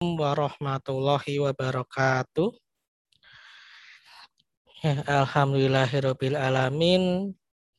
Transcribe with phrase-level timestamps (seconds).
[0.00, 2.52] warahmatullahi wabarakatuh.
[4.84, 7.32] Ya, Alhamdulillahirabbil alamin.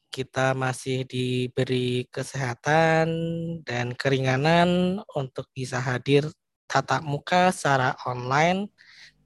[0.10, 3.06] Kita masih diberi kesehatan
[3.62, 6.26] dan keringanan untuk bisa hadir
[6.66, 8.74] tatap muka secara online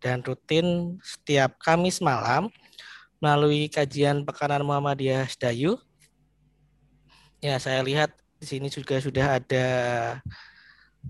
[0.03, 2.51] dan rutin setiap Kamis malam
[3.23, 5.79] melalui kajian Pekanan Muhammadiyah Dayu.
[7.39, 9.67] Ya, saya lihat di sini juga sudah ada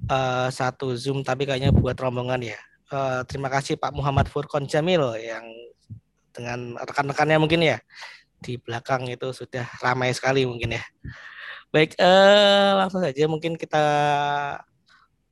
[0.10, 2.60] uh, satu Zoom tapi kayaknya buat rombongan ya.
[2.92, 5.48] Uh, terima kasih Pak Muhammad Furkon Jamil yang
[6.32, 7.80] dengan rekan-rekannya mungkin ya
[8.42, 10.84] di belakang itu sudah ramai sekali mungkin ya.
[11.72, 13.86] Baik, uh, langsung saja mungkin kita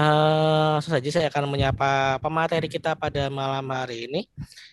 [0.81, 4.25] langsung saja saya akan menyapa pemateri kita pada malam hari ini,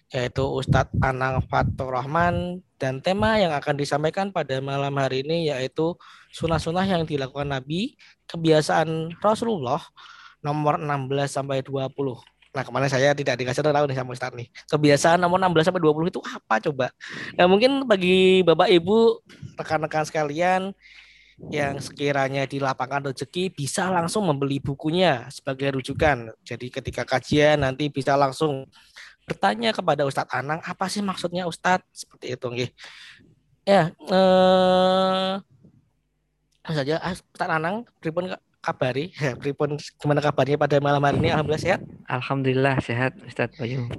[0.07, 5.99] yaitu Ustadz Anang Fatur Rahman, dan tema yang akan disampaikan pada malam hari ini yaitu
[6.31, 7.99] sunnah-sunnah yang dilakukan Nabi,
[8.31, 9.83] kebiasaan Rasulullah
[10.39, 11.91] nomor 16 sampai 20.
[12.51, 14.51] Nah kemarin saya tidak dikasih tahu nih sama Ustaz nih.
[14.67, 16.87] Kebiasaan nomor 16 sampai 20 itu apa coba?
[17.39, 19.23] Nah mungkin bagi Bapak Ibu,
[19.55, 20.75] rekan-rekan sekalian
[21.49, 26.29] yang sekiranya di lapangan rezeki bisa langsung membeli bukunya sebagai rujukan.
[26.45, 28.69] Jadi ketika kajian nanti bisa langsung
[29.25, 32.69] bertanya kepada Ustadz Anang apa sih maksudnya Ustadz seperti itu nggih.
[33.65, 35.33] Ya, eh
[36.67, 39.11] saja Ustadz Anang pripun kabari?
[39.41, 41.29] Pripun gimana kabarnya pada malam hari ini?
[41.33, 41.81] Alhamdulillah sehat.
[42.07, 43.89] Alhamdulillah sehat, Ustadz Bayu.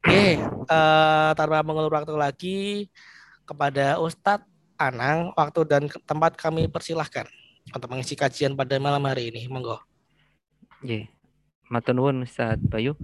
[0.00, 2.58] Oke, uh, tanpa mengulur waktu lagi
[3.44, 4.48] kepada Ustadz
[4.80, 7.28] Anang, waktu dan tempat kami persilahkan
[7.68, 9.44] untuk mengisi kajian pada malam hari ini.
[9.48, 9.80] Monggo.
[10.80, 11.08] Iya,
[11.68, 12.96] matur nuwun Ustadz Bayu.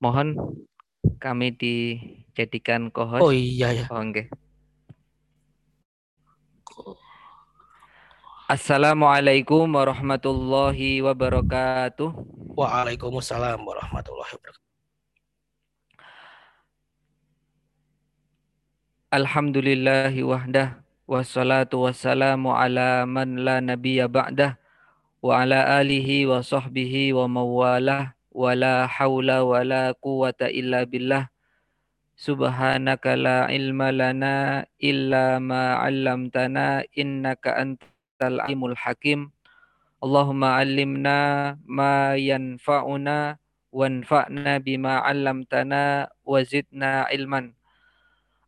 [0.00, 0.60] Mohon
[1.20, 3.20] kami dijadikan kohos.
[3.20, 3.84] Oh iya ya.
[3.92, 4.32] Oh, okay.
[8.44, 12.12] Assalamualaikum warahmatullahi wabarakatuh.
[12.52, 14.68] Waalaikumsalam warahmatullahi wabarakatuh.
[19.16, 24.60] Alhamdulillahi wahdah wassalatu wassalamu ala man la nabiyya ba'dah
[25.24, 31.32] wa ala alihi wa sahbihi wa mawalah wa la hawla wa la quwata illa billah
[32.12, 39.20] subhanaka la ilma lana illa ma 'allamtana innaka anta العليم الحكيم.
[40.04, 41.18] اللهم علمنا
[41.66, 43.38] ما ينفعنا
[43.74, 45.82] وانفعنا بما علمتنا
[46.22, 47.42] وزدنا علما.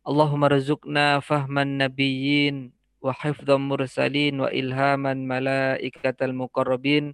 [0.07, 2.71] اللهم ارزقنا فهم النبيين
[3.03, 7.05] وحفظ المرسلين وإلهام الملائكة المقربين.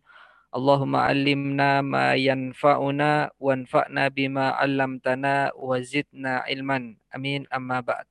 [0.53, 6.78] اللهم علمنا ما ينفعنا وانفعنا بما علمتنا وزدنا علما.
[7.16, 7.50] أمين.
[7.50, 8.06] أما بعد.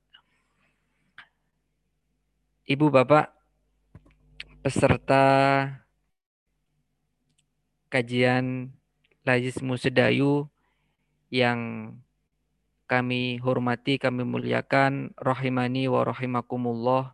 [2.63, 3.42] Ibu Bapak
[4.63, 5.25] peserta
[7.91, 8.71] kajian
[9.27, 10.47] Lajis Musedayu
[11.27, 11.91] yang
[12.87, 17.11] kami hormati, kami muliakan, rahimani wa rahimakumullah.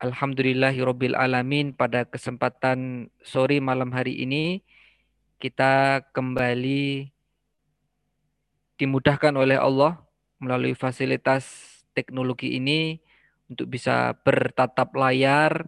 [0.00, 4.64] Alhamdulillahirabbil alamin pada kesempatan sore malam hari ini
[5.36, 7.12] kita kembali
[8.80, 10.00] dimudahkan oleh Allah
[10.40, 11.44] melalui fasilitas
[11.92, 13.04] teknologi ini
[13.48, 15.66] untuk bisa bertatap layar,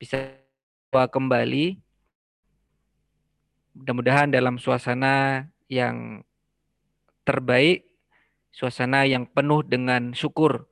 [0.00, 0.34] bisa
[0.90, 1.78] kembali.
[3.76, 6.26] Mudah-mudahan dalam suasana yang
[7.22, 7.90] terbaik
[8.50, 10.66] suasana yang penuh dengan syukur.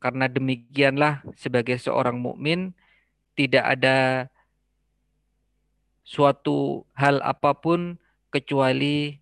[0.00, 2.72] Karena demikianlah sebagai seorang mukmin
[3.36, 3.98] tidak ada
[6.02, 8.00] suatu hal apa pun
[8.32, 9.20] kecuali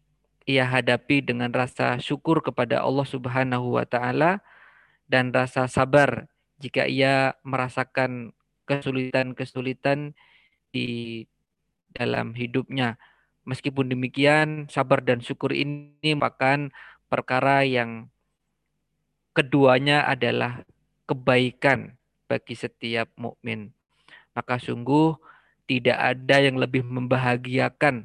[0.49, 4.41] ia hadapi dengan rasa syukur kepada Allah Subhanahu wa taala
[5.11, 8.35] dan rasa sabar jika ia merasakan
[8.69, 10.13] kesulitan-kesulitan
[10.75, 11.25] di
[11.95, 13.01] dalam hidupnya.
[13.49, 16.69] Meskipun demikian, sabar dan syukur ini merupakan
[17.09, 18.13] perkara yang
[19.33, 20.67] keduanya adalah
[21.09, 21.97] kebaikan
[22.29, 23.73] bagi setiap mukmin.
[24.37, 25.17] Maka sungguh
[25.65, 28.05] tidak ada yang lebih membahagiakan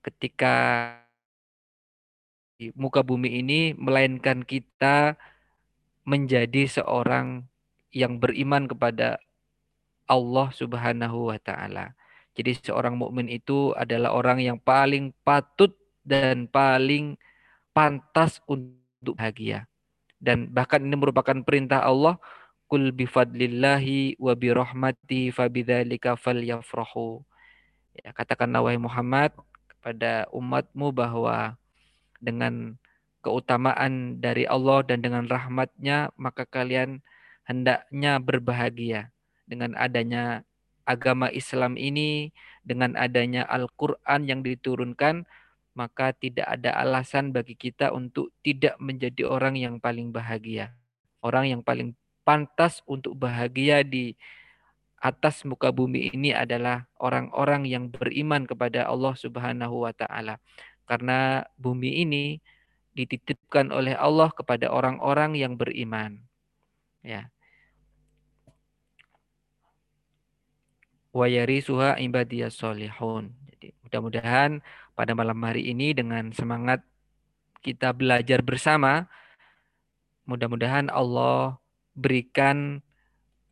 [0.00, 0.54] ketika
[2.60, 5.16] di muka bumi ini melainkan kita
[6.04, 7.44] menjadi seorang
[7.90, 9.18] yang beriman kepada
[10.10, 11.94] Allah Subhanahu wa taala.
[12.34, 15.74] Jadi seorang mukmin itu adalah orang yang paling patut
[16.06, 17.18] dan paling
[17.74, 19.66] pantas untuk bahagia.
[20.20, 22.20] Dan bahkan ini merupakan perintah Allah,
[22.70, 27.24] "Kul bifadlillahi wa birahmati fabidzalika falyafrahu."
[27.98, 29.34] Ya, katakanlah wahai Muhammad
[29.66, 31.58] kepada umatmu bahwa
[32.22, 32.78] dengan
[33.20, 37.04] keutamaan dari Allah dan dengan rahmatnya, maka kalian
[37.44, 39.12] hendaknya berbahagia
[39.44, 40.44] dengan adanya
[40.88, 42.34] agama Islam ini,
[42.66, 45.24] dengan adanya Al-Quran yang diturunkan,
[45.76, 50.74] maka tidak ada alasan bagi kita untuk tidak menjadi orang yang paling bahagia.
[51.22, 51.94] Orang yang paling
[52.24, 54.16] pantas untuk bahagia di
[55.00, 60.36] atas muka bumi ini adalah orang-orang yang beriman kepada Allah Subhanahu wa taala
[60.84, 62.44] karena bumi ini
[62.94, 66.20] dititipkan oleh Allah kepada orang-orang yang beriman.
[67.00, 67.30] Ya.
[71.10, 73.34] Wa yarisuha ibadiyas solihun.
[73.50, 74.62] Jadi mudah-mudahan
[74.94, 76.82] pada malam hari ini dengan semangat
[77.60, 79.10] kita belajar bersama,
[80.24, 81.58] mudah-mudahan Allah
[81.98, 82.80] berikan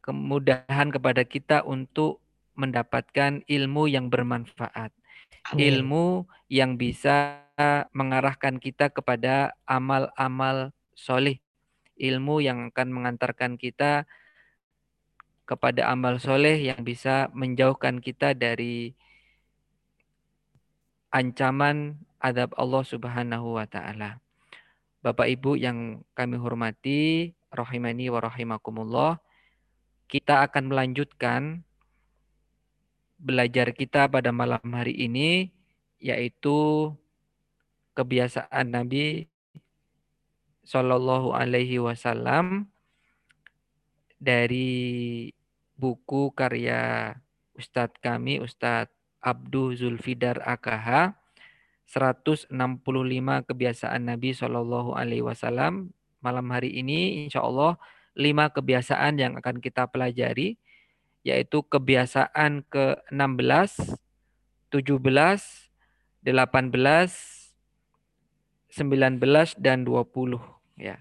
[0.00, 2.23] kemudahan kepada kita untuk
[2.56, 4.94] mendapatkan ilmu yang bermanfaat.
[5.49, 5.81] Amin.
[5.81, 7.47] ilmu yang bisa
[7.90, 11.43] mengarahkan kita kepada amal-amal solih.
[11.99, 14.06] Ilmu yang akan mengantarkan kita
[15.49, 18.94] kepada amal soleh yang bisa menjauhkan kita dari
[21.10, 24.22] ancaman adab Allah Subhanahu wa taala.
[25.00, 29.19] Bapak Ibu yang kami hormati, rahimani wa rahimakumullah,
[30.06, 31.64] kita akan melanjutkan
[33.19, 35.50] belajar kita pada malam hari ini
[35.99, 36.94] yaitu
[37.98, 39.26] kebiasaan Nabi
[40.62, 42.70] Shallallahu Alaihi Wasallam
[44.22, 45.30] dari
[45.74, 47.14] buku karya
[47.58, 51.18] Ustadz kami Ustadz Abdul Zulfidar AKH
[51.90, 52.54] 165
[53.48, 55.90] kebiasaan Nabi Shallallahu Alaihi Wasallam.
[56.22, 57.74] Malam hari ini insya Allah
[58.14, 60.58] lima kebiasaan yang akan kita pelajari
[61.26, 63.98] yaitu kebiasaan ke-16,
[64.70, 65.00] 17,
[66.22, 67.38] 18,
[68.73, 69.20] 19
[69.56, 70.37] dan 20
[70.76, 71.00] ya.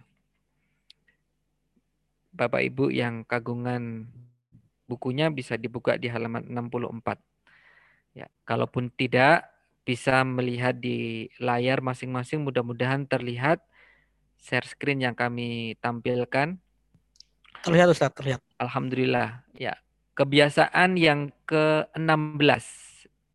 [2.31, 4.07] Bapak Ibu yang kagungan
[4.85, 7.19] bukunya bisa dibuka di halaman 64.
[8.15, 9.49] Ya, kalaupun tidak
[9.87, 13.63] bisa melihat di layar masing-masing mudah-mudahan terlihat
[14.37, 16.59] share screen yang kami tampilkan.
[17.65, 18.41] Terlihat Ustaz, terlihat.
[18.61, 19.43] Alhamdulillah.
[19.57, 19.75] Ya,
[20.13, 22.65] kebiasaan yang ke-16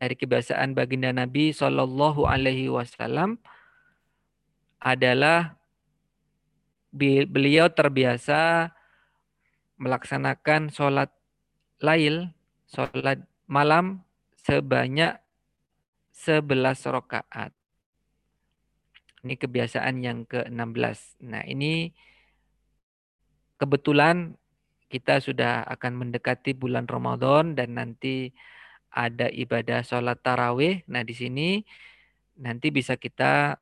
[0.03, 3.39] dari kebiasaan baginda Nabi Shallallahu Alaihi Wasallam
[4.83, 5.55] adalah
[7.31, 8.75] beliau terbiasa
[9.79, 11.09] melaksanakan sholat
[11.79, 12.35] lail,
[12.67, 14.03] sholat malam
[14.43, 15.17] sebanyak
[16.11, 16.43] 11
[16.91, 17.55] rakaat.
[19.23, 21.23] Ini kebiasaan yang ke-16.
[21.23, 21.95] Nah, ini
[23.55, 24.35] kebetulan
[24.91, 28.35] kita sudah akan mendekati bulan Ramadan dan nanti
[28.93, 30.85] ada ibadah sholat tarawih.
[30.93, 31.65] Nah di sini
[32.37, 33.57] nanti bisa kita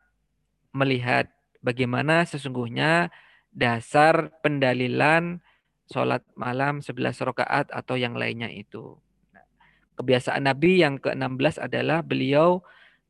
[0.71, 3.11] melihat bagaimana sesungguhnya
[3.51, 5.43] dasar pendalilan
[5.91, 8.95] sholat malam 11 rakaat atau yang lainnya itu.
[9.35, 9.45] Nah,
[9.99, 12.63] kebiasaan Nabi yang ke-16 adalah beliau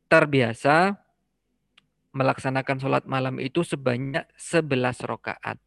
[0.09, 0.97] terbiasa
[2.17, 5.61] melaksanakan sholat malam itu sebanyak 11 rakaat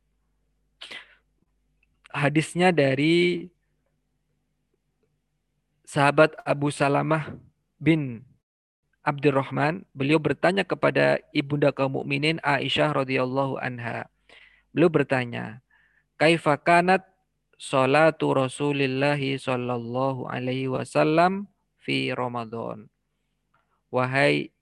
[2.13, 3.49] hadisnya dari
[5.83, 7.33] sahabat Abu Salamah
[7.81, 8.21] bin
[9.03, 14.07] Abdurrahman, beliau bertanya kepada ibunda kaum mukminin Aisyah radhiyallahu anha.
[14.71, 15.59] Beliau bertanya,
[16.15, 17.03] "Kaifa kanat
[17.59, 21.51] salatu Rasulillah sallallahu alaihi wasallam
[21.83, 22.87] fi Ramadan?"
[23.91, 24.55] Wahai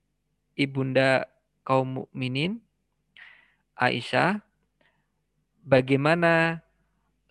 [0.58, 1.30] ibunda
[1.62, 2.58] kaum mukminin
[3.78, 4.42] Aisyah
[5.62, 6.60] bagaimana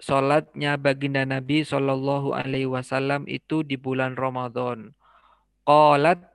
[0.02, 4.98] sholatnya baginda Nabi Shallallahu Alaihi Wasallam itu di bulan Ramadan.
[5.62, 6.31] Qalat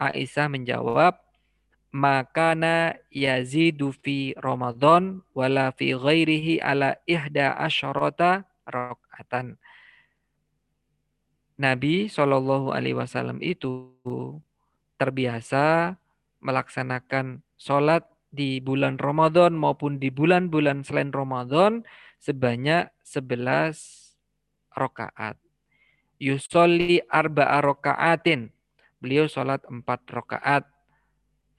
[0.00, 1.20] Aisyah menjawab,
[1.92, 9.60] makana yazidu fi Ramadan wala fi ghairihi ala ihda asyarata rakaatan.
[11.60, 13.92] Nabi Shallallahu Alaihi Wasallam itu
[14.96, 15.92] terbiasa
[16.40, 21.84] melaksanakan sholat di bulan Ramadan maupun di bulan-bulan selain Ramadan
[22.16, 24.16] sebanyak 11
[24.72, 25.36] rakaat.
[26.20, 28.52] Yusolli arba'a rakaatin.
[29.00, 30.68] Beliau sholat empat rakaat.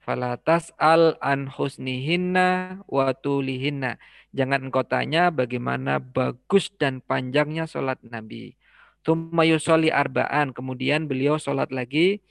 [0.02, 3.98] Falatas al an husnihinna wa tulihinna.
[4.34, 8.54] Jangan engkau tanya bagaimana bagus dan panjangnya sholat Nabi.
[9.02, 10.54] Tumma yusolli arba'an.
[10.54, 12.22] Kemudian beliau sholat lagi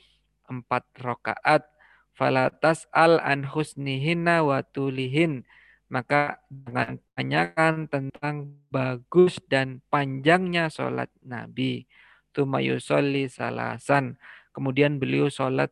[0.47, 1.67] empat rakaat.
[2.15, 5.43] Falatas al an husnihinna wa tulihin.
[5.91, 11.83] Maka jangan tanyakan tentang bagus dan panjangnya sholat Nabi.
[12.31, 14.15] Tumma yusolli salasan.
[14.51, 15.71] Kemudian beliau sholat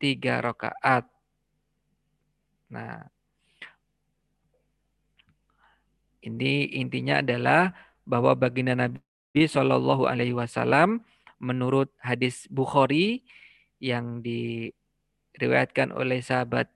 [0.00, 1.06] tiga rakaat.
[2.70, 3.06] Nah,
[6.22, 7.74] ini intinya adalah
[8.04, 11.04] bahwa baginda Nabi Shallallahu Alaihi Wasallam
[11.40, 13.24] menurut hadis Bukhari
[13.80, 16.68] yang diriwayatkan oleh sahabat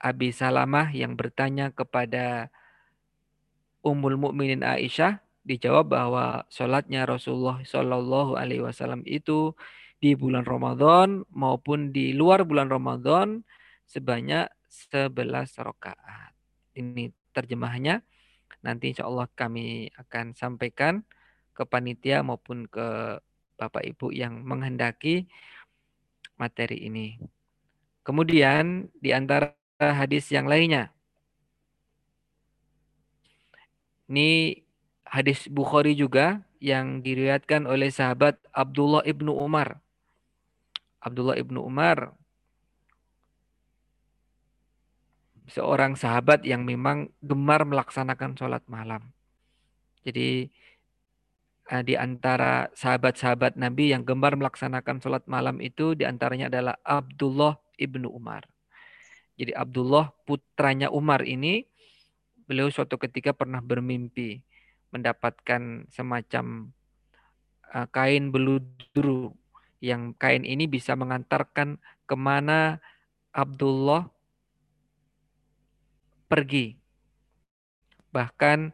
[0.00, 2.52] Abi Salamah yang bertanya kepada
[3.84, 9.52] Ummul Mukminin Aisyah dijawab bahwa sholatnya Rasulullah Shallallahu Alaihi Wasallam itu
[10.04, 13.40] di bulan Ramadan maupun di luar bulan Ramadan
[13.88, 15.16] sebanyak 11
[15.64, 16.36] rakaat.
[16.76, 18.04] Ini terjemahnya.
[18.60, 21.00] Nanti insya Allah kami akan sampaikan
[21.56, 23.16] ke panitia maupun ke
[23.56, 25.24] Bapak Ibu yang menghendaki
[26.36, 27.16] materi ini.
[28.04, 30.92] Kemudian di antara hadis yang lainnya.
[34.12, 34.60] Ini
[35.08, 39.83] hadis Bukhari juga yang diriwayatkan oleh sahabat Abdullah ibnu Umar.
[41.04, 42.16] Abdullah ibnu Umar
[45.44, 49.12] seorang sahabat yang memang gemar melaksanakan sholat malam.
[50.08, 50.48] Jadi
[51.64, 57.56] Eh, di antara sahabat-sahabat Nabi yang gemar melaksanakan sholat malam itu di antaranya adalah Abdullah
[57.80, 58.44] ibnu Umar.
[59.40, 61.64] Jadi Abdullah putranya Umar ini
[62.44, 64.44] beliau suatu ketika pernah bermimpi
[64.92, 66.68] mendapatkan semacam
[67.72, 69.32] uh, kain beludru
[69.84, 71.76] yang kain ini bisa mengantarkan
[72.08, 72.80] ke mana
[73.36, 74.08] Abdullah
[76.24, 76.80] pergi.
[78.08, 78.72] Bahkan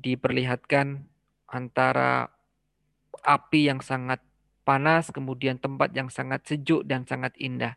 [0.00, 1.04] diperlihatkan
[1.52, 2.32] antara
[3.20, 4.24] api yang sangat
[4.64, 7.76] panas, kemudian tempat yang sangat sejuk dan sangat indah.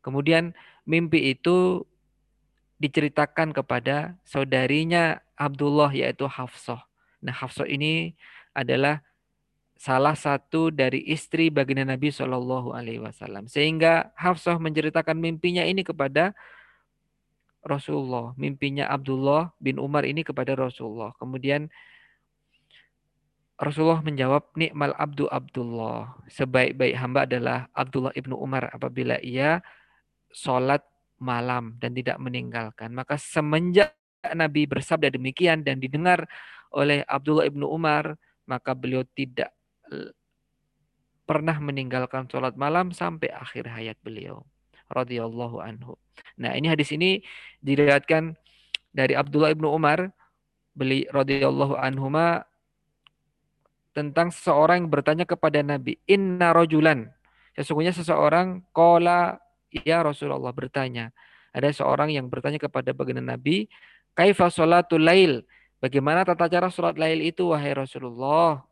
[0.00, 0.54] Kemudian
[0.86, 1.82] mimpi itu
[2.78, 6.86] diceritakan kepada saudarinya Abdullah yaitu Hafsah.
[7.22, 8.18] Nah Hafsah ini
[8.54, 9.02] adalah
[9.82, 13.50] salah satu dari istri baginda Nabi Shallallahu Alaihi Wasallam.
[13.50, 16.30] Sehingga Hafsah menceritakan mimpinya ini kepada
[17.66, 18.30] Rasulullah.
[18.38, 21.10] Mimpinya Abdullah bin Umar ini kepada Rasulullah.
[21.18, 21.66] Kemudian
[23.58, 26.14] Rasulullah menjawab, Nikmal abdu Abdullah.
[26.30, 29.66] Sebaik-baik hamba adalah Abdullah ibnu Umar apabila ia
[30.30, 30.86] sholat
[31.18, 32.94] malam dan tidak meninggalkan.
[32.94, 33.98] Maka semenjak
[34.30, 36.30] Nabi bersabda demikian dan didengar
[36.70, 38.14] oleh Abdullah ibnu Umar,
[38.46, 39.50] maka beliau tidak
[41.24, 44.44] pernah meninggalkan sholat malam sampai akhir hayat beliau.
[44.92, 45.96] radhiyallahu anhu.
[46.36, 47.24] Nah ini hadis ini
[47.64, 48.36] diriwayatkan
[48.92, 50.12] dari Abdullah ibnu Umar,
[50.76, 52.44] beli radhiyallahu anhuma
[53.96, 57.08] tentang seseorang yang bertanya kepada Nabi, "Inna rojulan."
[57.56, 59.36] Sesungguhnya seseorang kola
[59.72, 61.12] ya Rasulullah bertanya.
[61.52, 63.68] Ada seorang yang bertanya kepada baginda Nabi,
[64.16, 65.44] "Kaifa sholatul lail?"
[65.82, 68.62] Bagaimana tata cara sholat lail itu wahai Rasulullah?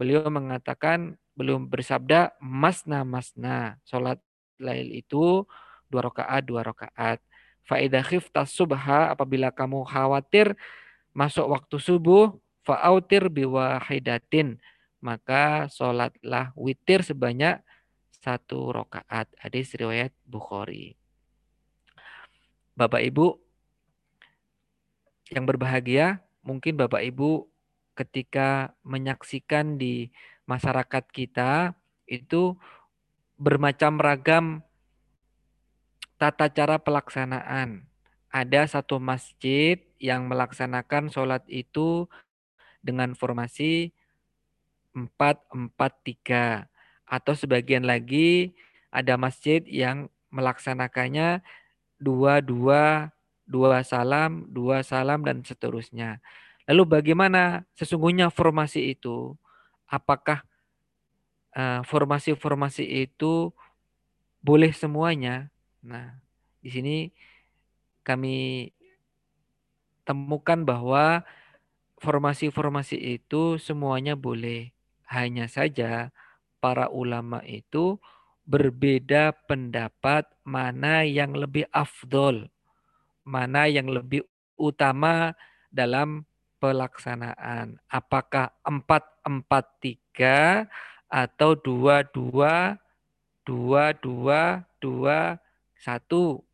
[0.00, 3.76] Beliau mengatakan belum bersabda masna masna.
[3.84, 4.16] Sholat
[4.56, 5.44] lail itu
[5.92, 7.20] dua rakaat dua rakaat.
[7.68, 10.56] Faidah khifta subha apabila kamu khawatir
[11.12, 12.32] masuk waktu subuh
[12.64, 14.56] fa'autir biwahidatin
[15.04, 17.60] maka sholatlah witir sebanyak
[18.24, 19.28] satu rokaat.
[19.36, 20.96] Hadis riwayat Bukhari.
[22.72, 23.36] Bapak Ibu
[25.32, 27.48] yang berbahagia, mungkin Bapak Ibu
[28.00, 30.08] ketika menyaksikan di
[30.48, 31.76] masyarakat kita
[32.08, 32.56] itu
[33.36, 34.46] bermacam ragam
[36.16, 37.84] tata cara pelaksanaan.
[38.32, 42.08] Ada satu masjid yang melaksanakan sholat itu
[42.80, 43.92] dengan formasi
[44.96, 46.70] 4-4-3
[47.10, 48.54] atau sebagian lagi
[48.94, 51.42] ada masjid yang melaksanakannya
[51.98, 53.10] dua dua
[53.44, 56.22] dua salam dua salam dan seterusnya.
[56.70, 59.34] Lalu bagaimana sesungguhnya formasi itu?
[59.90, 60.46] Apakah
[61.58, 63.50] uh, formasi-formasi itu
[64.38, 65.50] boleh semuanya?
[65.82, 66.22] Nah,
[66.62, 66.96] di sini
[68.06, 68.70] kami
[70.06, 71.26] temukan bahwa
[71.98, 74.70] formasi-formasi itu semuanya boleh.
[75.10, 76.14] Hanya saja
[76.62, 77.98] para ulama itu
[78.46, 82.46] berbeda pendapat mana yang lebih afdol,
[83.26, 84.22] mana yang lebih
[84.54, 85.34] utama
[85.74, 86.29] dalam
[86.60, 87.80] pelaksanaan.
[87.88, 90.68] Apakah 443
[91.10, 92.76] atau 22
[93.48, 96.44] 22 21.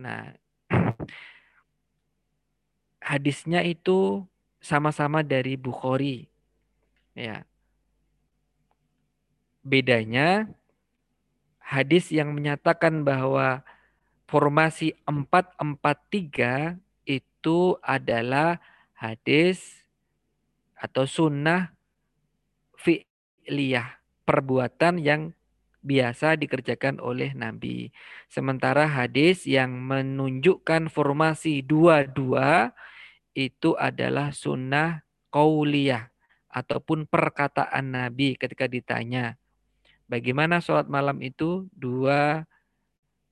[0.00, 0.32] Nah,
[3.10, 4.22] hadisnya itu
[4.60, 6.28] sama-sama dari Bukhari.
[7.16, 7.48] Ya.
[9.60, 10.48] Bedanya
[11.58, 13.60] hadis yang menyatakan bahwa
[14.30, 18.62] formasi 443 itu adalah
[19.00, 19.88] hadis
[20.76, 21.72] atau sunnah
[22.76, 23.96] fi'liyah,
[24.28, 25.32] perbuatan yang
[25.80, 27.88] biasa dikerjakan oleh Nabi.
[28.28, 32.76] Sementara hadis yang menunjukkan formasi dua-dua
[33.32, 35.00] itu adalah sunnah
[35.32, 36.12] qauliyah
[36.52, 39.40] ataupun perkataan Nabi ketika ditanya.
[40.10, 41.70] Bagaimana sholat malam itu?
[41.72, 42.44] Dua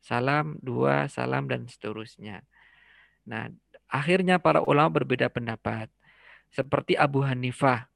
[0.00, 2.46] salam, dua salam, dan seterusnya.
[3.28, 3.52] Nah,
[3.88, 5.88] Akhirnya para ulama berbeda pendapat.
[6.52, 7.88] Seperti Abu Hanifah.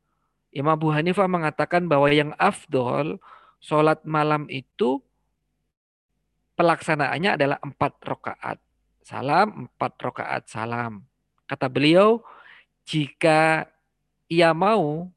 [0.52, 3.16] Imam Abu Hanifah mengatakan bahwa yang afdol
[3.60, 5.00] sholat malam itu
[6.56, 8.58] pelaksanaannya adalah empat rakaat
[9.04, 11.04] salam, empat rakaat salam.
[11.48, 12.22] Kata beliau,
[12.86, 13.68] jika
[14.30, 15.10] ia mau,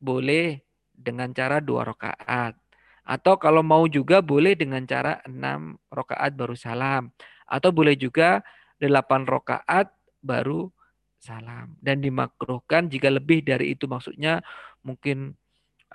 [0.00, 2.56] boleh dengan cara dua rakaat.
[3.04, 7.12] Atau kalau mau juga boleh dengan cara enam rakaat baru salam.
[7.44, 8.40] Atau boleh juga
[8.84, 9.88] delapan rokaat
[10.20, 10.68] baru
[11.16, 11.72] salam.
[11.80, 13.88] Dan dimakruhkan jika lebih dari itu.
[13.88, 14.44] Maksudnya
[14.84, 15.32] mungkin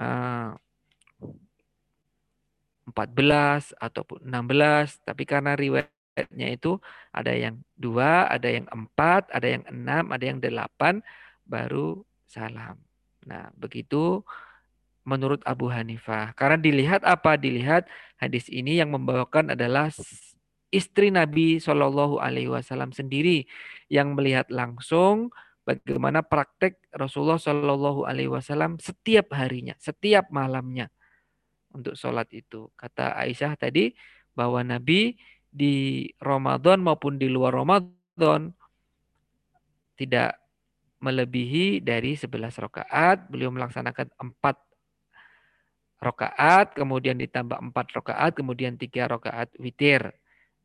[0.02, 0.52] uh, eh,
[2.90, 6.82] 14 ataupun 16 tapi karena riwayatnya itu
[7.14, 11.06] ada yang dua ada yang empat ada yang enam ada yang delapan
[11.46, 12.82] baru salam.
[13.30, 14.26] Nah begitu
[15.06, 16.38] menurut Abu Hanifah.
[16.38, 17.34] Karena dilihat apa?
[17.34, 17.90] Dilihat
[18.22, 19.90] hadis ini yang membawakan adalah
[20.70, 23.46] istri Nabi Shallallahu Alaihi Wasallam sendiri
[23.90, 25.34] yang melihat langsung
[25.66, 30.90] bagaimana praktek Rasulullah Shallallahu Alaihi Wasallam setiap harinya, setiap malamnya
[31.74, 32.70] untuk sholat itu.
[32.74, 33.94] Kata Aisyah tadi
[34.34, 35.18] bahwa Nabi
[35.50, 38.54] di Ramadan maupun di luar Ramadan
[39.98, 40.38] tidak
[41.02, 43.28] melebihi dari 11 rakaat.
[43.28, 50.14] Beliau melaksanakan 4 rakaat, kemudian ditambah 4 rakaat, kemudian 3 rakaat witir.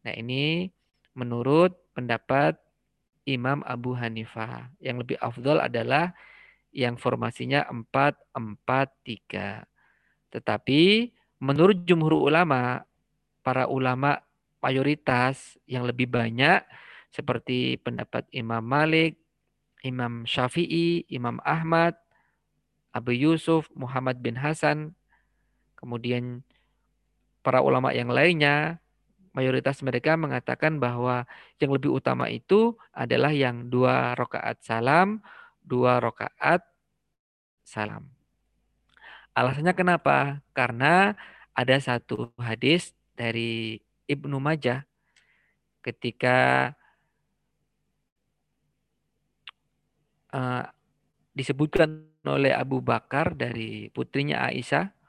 [0.05, 0.69] Nah ini
[1.17, 2.61] menurut pendapat
[3.25, 4.69] Imam Abu Hanifah.
[4.79, 6.13] Yang lebih afdol adalah
[6.75, 9.65] yang formasinya 4-4-3.
[10.29, 10.83] Tetapi
[11.41, 12.85] menurut jumhur ulama,
[13.41, 14.21] para ulama
[14.61, 16.65] mayoritas yang lebih banyak
[17.13, 19.17] seperti pendapat Imam Malik,
[19.85, 21.95] Imam Syafi'i, Imam Ahmad,
[22.91, 24.97] Abu Yusuf, Muhammad bin Hasan,
[25.79, 26.43] kemudian
[27.45, 28.81] para ulama yang lainnya
[29.35, 31.27] mayoritas mereka mengatakan bahwa
[31.59, 35.19] yang lebih utama itu adalah yang dua rakaat salam,
[35.61, 36.63] dua rakaat
[37.67, 38.07] salam.
[39.35, 40.39] Alasannya kenapa?
[40.55, 41.19] Karena
[41.51, 44.87] ada satu hadis dari Ibnu Majah
[45.83, 46.71] ketika
[50.31, 50.65] uh,
[51.35, 55.04] disebutkan oleh Abu Bakar dari putrinya Aisyah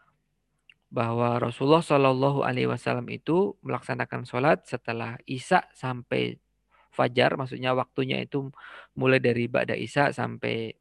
[0.90, 6.40] bahwa Rasulullah Shallallahu Alaihi Wasallam itu melaksanakan sholat setelah Isya sampai
[6.96, 8.50] fajar, maksudnya waktunya itu
[8.96, 10.72] mulai dari Ba'da Isya sampai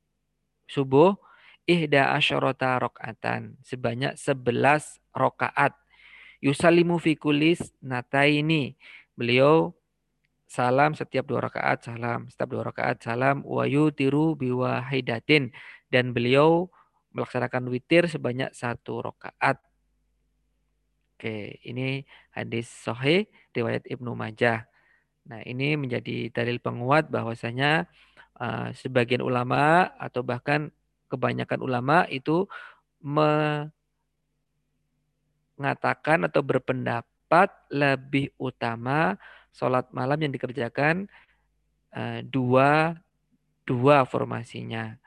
[0.71, 1.19] subuh,
[1.67, 5.75] ihda asyarata rokatan, sebanyak 11 rokaat.
[6.45, 8.77] Yusalimu fikulis nataini.
[9.17, 9.73] Beliau
[10.45, 15.51] salam setiap dua rakaat salam, setiap dua rakaat salam, wayu tiru biwahidatin.
[15.88, 16.69] Dan beliau
[17.17, 19.57] melaksanakan witir sebanyak satu rakaat.
[21.14, 22.03] Oke, ini
[22.35, 24.66] hadis sahih riwayat Ibnu Majah.
[25.31, 27.87] Nah, ini menjadi dalil penguat bahwasanya
[28.42, 30.74] uh, sebagian ulama atau bahkan
[31.07, 32.50] kebanyakan ulama itu
[32.98, 33.62] mengatakan
[36.27, 39.14] atau berpendapat lebih utama
[39.55, 41.07] sholat malam yang dikerjakan
[41.94, 42.98] uh, dua
[43.62, 44.98] dua formasinya.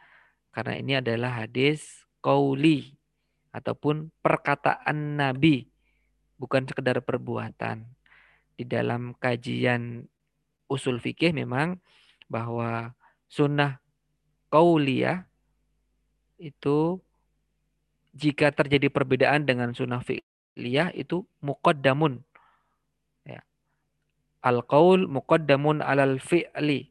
[0.55, 2.95] Karena ini adalah hadis kauli
[3.51, 5.76] ataupun perkataan Nabi
[6.37, 7.85] bukan sekedar perbuatan.
[8.57, 10.01] di dalam kajian
[10.65, 11.77] usul fikih memang
[12.25, 12.91] bahwa
[13.29, 13.77] sunnah
[14.49, 15.29] kauliyah
[16.41, 16.97] itu
[18.17, 22.25] jika terjadi perbedaan dengan sunnah fi'liyah itu muqaddamun.
[23.29, 23.45] Ya.
[24.41, 26.89] Al-qaul muqaddamun alal fi'li.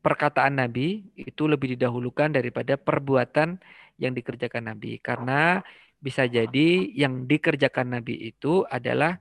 [0.00, 3.60] Perkataan Nabi itu lebih didahulukan daripada perbuatan
[3.98, 5.02] yang dikerjakan Nabi.
[5.02, 5.60] Karena
[5.98, 9.18] bisa jadi yang dikerjakan Nabi itu adalah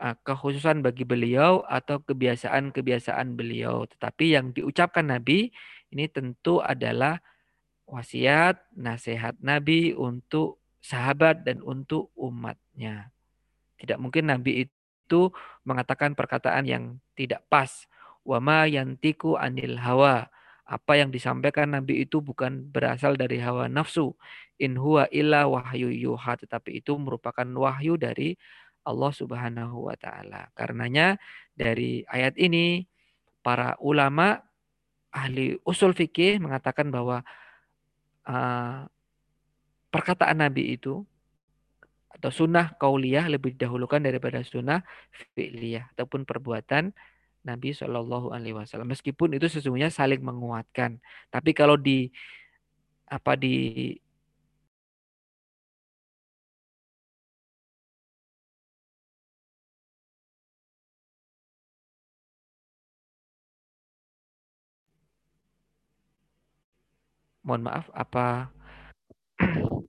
[0.00, 3.84] uh, kekhususan bagi beliau atau kebiasaan-kebiasaan beliau.
[3.84, 5.52] Tetapi yang diucapkan Nabi
[5.92, 7.20] ini tentu adalah
[7.86, 13.14] wasiat, nasihat Nabi untuk sahabat dan untuk umatnya.
[13.76, 15.20] Tidak mungkin Nabi itu
[15.62, 17.86] mengatakan perkataan yang tidak pas.
[18.26, 20.26] Wama yantiku anil hawa.
[20.66, 24.18] Apa yang disampaikan Nabi itu bukan berasal dari hawa nafsu.
[24.58, 26.34] In huwa illa wahyu yuha.
[26.36, 28.34] Tetapi itu merupakan wahyu dari
[28.86, 30.50] Allah subhanahu wa ta'ala.
[30.54, 31.18] Karenanya
[31.54, 32.86] dari ayat ini
[33.42, 34.42] para ulama
[35.10, 37.22] ahli usul fikih mengatakan bahwa
[38.26, 38.86] uh,
[39.90, 41.02] perkataan Nabi itu
[42.16, 44.80] atau sunnah kauliyah lebih didahulukan daripada sunnah
[45.36, 46.96] fi'liyah ataupun perbuatan
[47.46, 48.90] Nabi Shallallahu Alaihi Wasallam.
[48.90, 50.98] Meskipun itu sesungguhnya saling menguatkan,
[51.30, 52.10] tapi kalau di
[53.06, 53.54] apa di
[67.46, 68.50] mohon maaf apa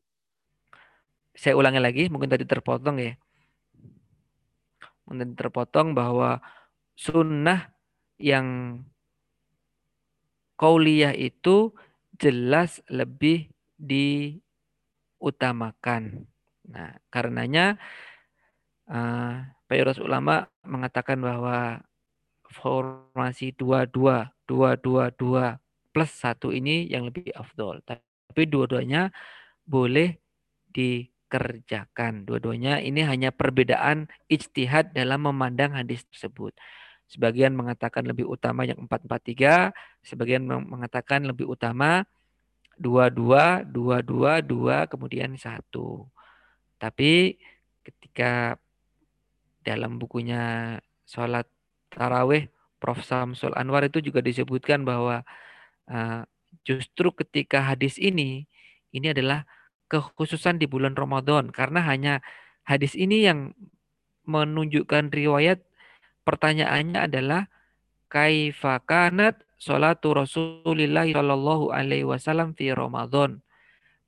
[1.41, 3.17] saya ulangi lagi mungkin tadi terpotong ya
[5.09, 6.37] mungkin terpotong bahwa
[6.97, 7.69] sunnah
[8.17, 8.81] yang
[10.57, 11.69] kauliyah itu
[12.17, 16.25] jelas lebih diutamakan.
[16.67, 17.77] Nah, karenanya
[18.89, 21.85] uh, Pak Ulama mengatakan bahwa
[22.49, 25.59] formasi dua dua dua dua dua
[25.93, 27.85] plus satu ini yang lebih afdol.
[27.85, 29.13] Tapi dua-duanya
[29.67, 30.15] boleh
[30.71, 32.23] dikerjakan.
[32.25, 36.55] Dua-duanya ini hanya perbedaan ijtihad dalam memandang hadis tersebut.
[37.07, 39.71] Sebagian mengatakan lebih utama yang 443,
[40.03, 42.03] sebagian mengatakan lebih utama
[42.77, 46.05] dua dua dua dua dua kemudian satu.
[46.77, 47.39] Tapi
[47.81, 48.59] ketika
[49.63, 51.47] dalam bukunya sholat
[51.91, 53.01] taraweh Prof.
[53.01, 55.25] Samsul Anwar itu juga disebutkan bahwa
[55.87, 56.27] Ah,
[56.67, 58.43] justru ketika hadis ini
[58.91, 59.47] ini adalah
[59.87, 62.19] kekhususan di bulan Ramadan karena hanya
[62.67, 63.55] hadis ini yang
[64.27, 65.63] menunjukkan riwayat
[66.27, 67.47] pertanyaannya adalah
[68.11, 73.39] kaifa kanat salatu Rasulillah sallallahu alaihi wasallam fi Ramadan.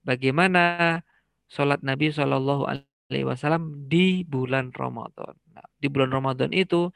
[0.03, 0.99] Bagaimana
[1.47, 5.31] salat Nabi sallallahu alaihi wasallam di bulan Ramadan.
[5.55, 6.91] Nah, di bulan Ramadan itu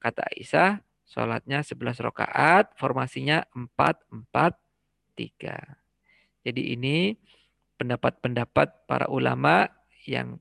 [0.00, 0.80] kata Aisyah
[1.12, 4.00] Sholatnya 11 rakaat, formasinya 4,
[4.32, 4.56] 4,
[5.12, 5.60] 3.
[6.40, 7.20] Jadi ini
[7.76, 9.68] pendapat-pendapat para ulama
[10.08, 10.40] yang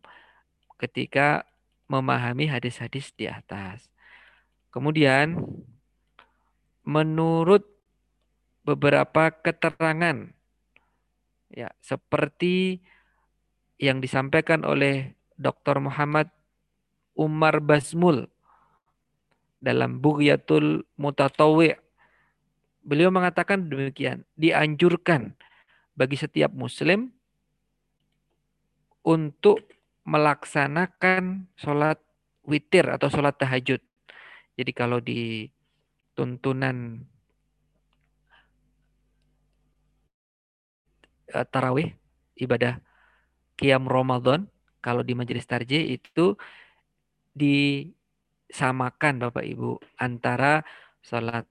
[0.79, 1.43] ketika
[1.91, 3.90] memahami hadis-hadis di atas.
[4.71, 5.35] Kemudian
[6.87, 7.67] menurut
[8.63, 10.31] beberapa keterangan
[11.51, 12.79] ya seperti
[13.81, 15.81] yang disampaikan oleh Dr.
[15.83, 16.31] Muhammad
[17.17, 18.29] Umar Basmul
[19.59, 21.75] dalam Bughyatul Mutatawi.
[22.81, 25.37] Beliau mengatakan demikian, dianjurkan
[25.93, 27.13] bagi setiap muslim
[29.05, 29.61] untuk
[30.01, 32.01] melaksanakan sholat
[32.41, 33.81] witir atau sholat tahajud.
[34.55, 35.47] Jadi kalau di
[36.13, 36.99] tuntunan
[41.31, 41.95] uh, tarawih
[42.35, 42.79] ibadah
[43.55, 44.49] Qiyam Ramadan
[44.81, 46.35] kalau di majelis tarjih itu
[47.31, 47.87] di
[48.51, 50.65] samakan Bapak Ibu antara
[50.99, 51.47] sholat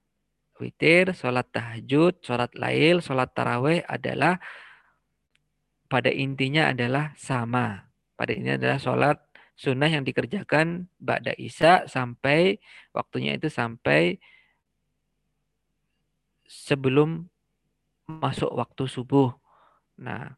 [0.61, 4.37] witir, sholat tahajud, sholat lail, sholat taraweh adalah
[5.89, 7.89] pada intinya adalah sama.
[8.15, 9.19] Pada intinya adalah sholat
[9.61, 12.57] sunnah yang dikerjakan Ba'da Isya sampai
[12.97, 14.17] waktunya itu sampai
[16.49, 17.29] sebelum
[18.09, 19.37] masuk waktu subuh.
[20.01, 20.33] Nah,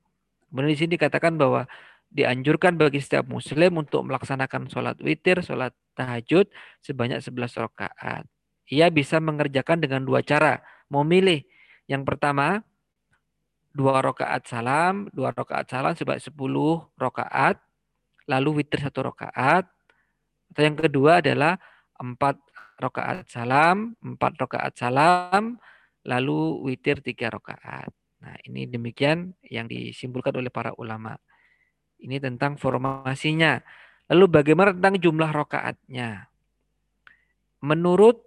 [0.50, 1.70] kemudian di sini dikatakan bahwa
[2.10, 6.50] dianjurkan bagi setiap muslim untuk melaksanakan sholat witir, sholat tahajud
[6.82, 8.26] sebanyak 11 rakaat.
[8.74, 10.66] Ia bisa mengerjakan dengan dua cara.
[10.90, 11.46] Mau milih
[11.86, 12.66] yang pertama,
[13.70, 17.62] dua rakaat salam, dua rakaat salam sebanyak 10 rakaat,
[18.28, 19.64] lalu witir satu rakaat.
[20.52, 21.56] Atau yang kedua adalah
[21.96, 22.36] empat
[22.76, 25.56] rakaat salam, empat rakaat salam,
[26.02, 27.94] lalu witir tiga rakaat.
[28.22, 31.18] Nah ini demikian yang disimpulkan oleh para ulama.
[32.02, 33.62] Ini tentang formasinya.
[34.10, 36.26] Lalu bagaimana tentang jumlah rokaatnya?
[37.62, 38.18] Menurut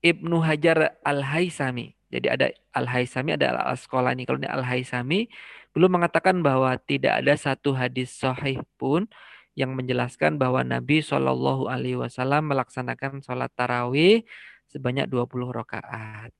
[0.00, 4.24] Ibnu Hajar Al-Haisami, jadi ada Al-Haisami, ada Al-Asqalani.
[4.24, 5.28] Kalau ini Al-Haisami,
[5.74, 9.10] belum mengatakan bahwa tidak ada satu hadis sahih pun
[9.58, 14.22] yang menjelaskan bahwa Nabi Shallallahu Alaihi Wasallam melaksanakan sholat tarawih
[14.70, 16.30] sebanyak 20 rakaat.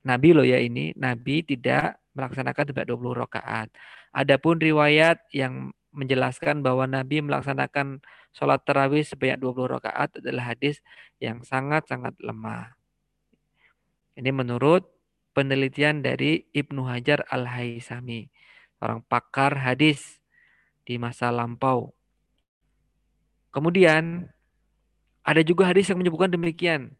[0.00, 3.68] Nabi loh ya ini, Nabi tidak melaksanakan sebanyak 20 rakaat.
[4.12, 8.00] Adapun riwayat yang menjelaskan bahwa Nabi melaksanakan
[8.32, 10.80] sholat tarawih sebanyak 20 rakaat adalah hadis
[11.20, 12.72] yang sangat-sangat lemah.
[14.16, 14.88] Ini menurut
[15.36, 18.26] penelitian dari Ibnu Hajar Al-Haisami,
[18.80, 20.18] orang pakar hadis
[20.88, 21.92] di masa lampau.
[23.52, 24.26] Kemudian
[25.22, 26.96] ada juga hadis yang menyebutkan demikian.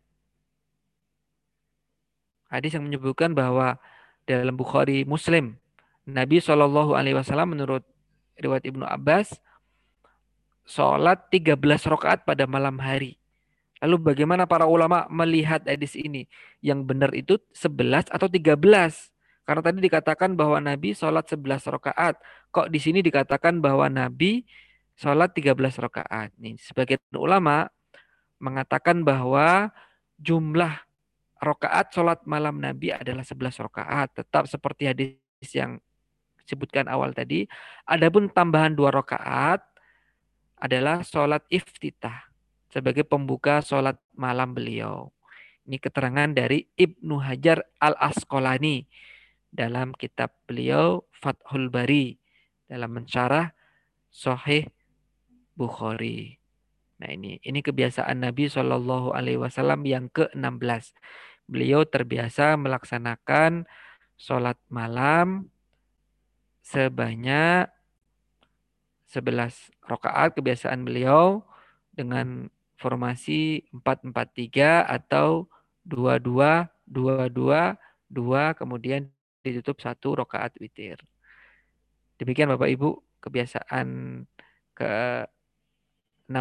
[2.50, 3.78] Hadis yang menyebutkan bahwa
[4.26, 5.58] dalam Bukhari Muslim
[6.06, 7.86] Nabi Shallallahu Alaihi Wasallam menurut
[8.34, 9.38] riwayat Ibnu Abbas
[10.66, 11.56] sholat 13
[11.90, 13.18] rakaat pada malam hari.
[13.80, 16.28] Lalu bagaimana para ulama melihat hadis ini?
[16.60, 18.60] Yang benar itu 11 atau 13?
[19.44, 22.14] Karena tadi dikatakan bahwa Nabi sholat 11 rakaat.
[22.54, 24.46] Kok di sini dikatakan bahwa Nabi
[24.94, 26.30] sholat 13 rakaat?
[26.38, 27.66] Nih, sebagian ulama
[28.38, 29.74] mengatakan bahwa
[30.20, 30.72] jumlah
[31.40, 34.08] rakaat sholat malam Nabi adalah 11 rakaat.
[34.22, 35.80] Tetap seperti hadis yang
[36.44, 37.46] sebutkan awal tadi.
[37.86, 39.62] Adapun tambahan dua rakaat
[40.60, 42.28] adalah sholat iftitah
[42.68, 45.10] sebagai pembuka sholat malam beliau.
[45.64, 48.84] Ini keterangan dari Ibnu Hajar Al-Asqalani
[49.50, 52.16] dalam kitab beliau Fathul Bari
[52.70, 53.50] dalam mencarah
[54.10, 54.70] Sahih
[55.58, 56.38] Bukhari.
[57.02, 60.94] Nah ini ini kebiasaan Nabi Shallallahu Alaihi Wasallam yang ke-16.
[61.50, 63.66] Beliau terbiasa melaksanakan
[64.14, 65.50] sholat malam
[66.62, 67.66] sebanyak
[69.10, 71.42] 11 rakaat kebiasaan beliau
[71.90, 72.46] dengan
[72.78, 75.50] formasi 443 atau
[75.82, 77.74] 22 22
[78.10, 79.10] 2 kemudian
[79.40, 81.00] ditutup satu rakaat witir.
[82.20, 83.86] Demikian Bapak Ibu kebiasaan
[84.76, 84.92] ke
[86.28, 86.36] 16.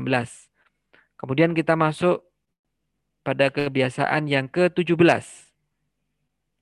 [1.20, 2.24] Kemudian kita masuk
[3.24, 5.50] pada kebiasaan yang ke-17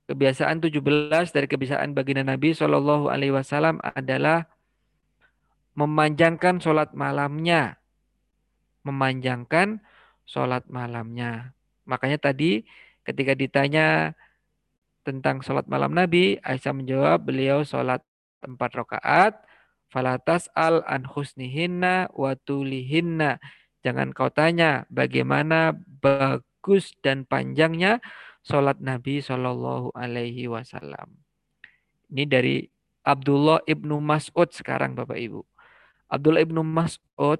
[0.07, 4.47] kebiasaan 17 dari kebiasaan baginda Nabi Shallallahu Alaihi Wasallam adalah
[5.75, 7.77] memanjangkan sholat malamnya,
[8.87, 9.83] memanjangkan
[10.23, 11.51] sholat malamnya.
[11.83, 12.63] Makanya tadi
[13.03, 14.15] ketika ditanya
[15.07, 18.03] tentang sholat malam Nabi, Aisyah menjawab beliau sholat
[18.43, 19.39] empat rakaat,
[19.87, 22.11] falatas al an husnihinna.
[23.87, 25.71] Jangan kau tanya bagaimana
[26.03, 28.03] bagus dan panjangnya
[28.43, 31.23] sholat Nabi Shallallahu Alaihi Wasallam.
[32.11, 32.67] Ini dari
[33.07, 35.39] Abdullah ibnu Mas'ud sekarang Bapak Ibu.
[36.11, 37.39] Abdullah ibnu Mas'ud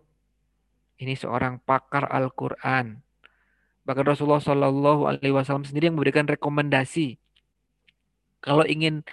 [1.03, 3.03] ini seorang pakar Al-Quran.
[3.83, 7.19] Bahkan Rasulullah Shallallahu Alaihi Wasallam sendiri yang memberikan rekomendasi
[8.41, 9.03] kalau ingin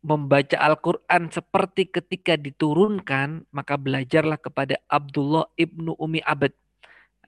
[0.00, 6.56] membaca Al-Quran seperti ketika diturunkan, maka belajarlah kepada Abdullah ibnu Umi Abad.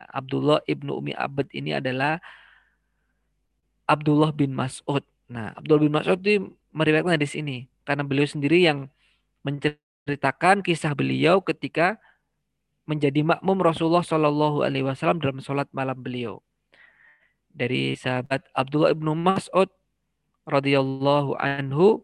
[0.01, 2.19] Abdullah ibnu Umi Abad ini adalah
[3.85, 5.05] Abdullah bin Mas'ud.
[5.29, 8.89] Nah, Abdullah bin Mas'ud itu meriwayatkan di sini karena beliau sendiri yang
[9.45, 12.01] menceritakan kisah beliau ketika
[12.89, 16.41] menjadi makmum Rasulullah Shallallahu Alaihi Wasallam dalam sholat malam beliau.
[17.53, 19.69] Dari sahabat Abdullah bin Mas'ud
[20.47, 22.03] radhiyallahu anhu,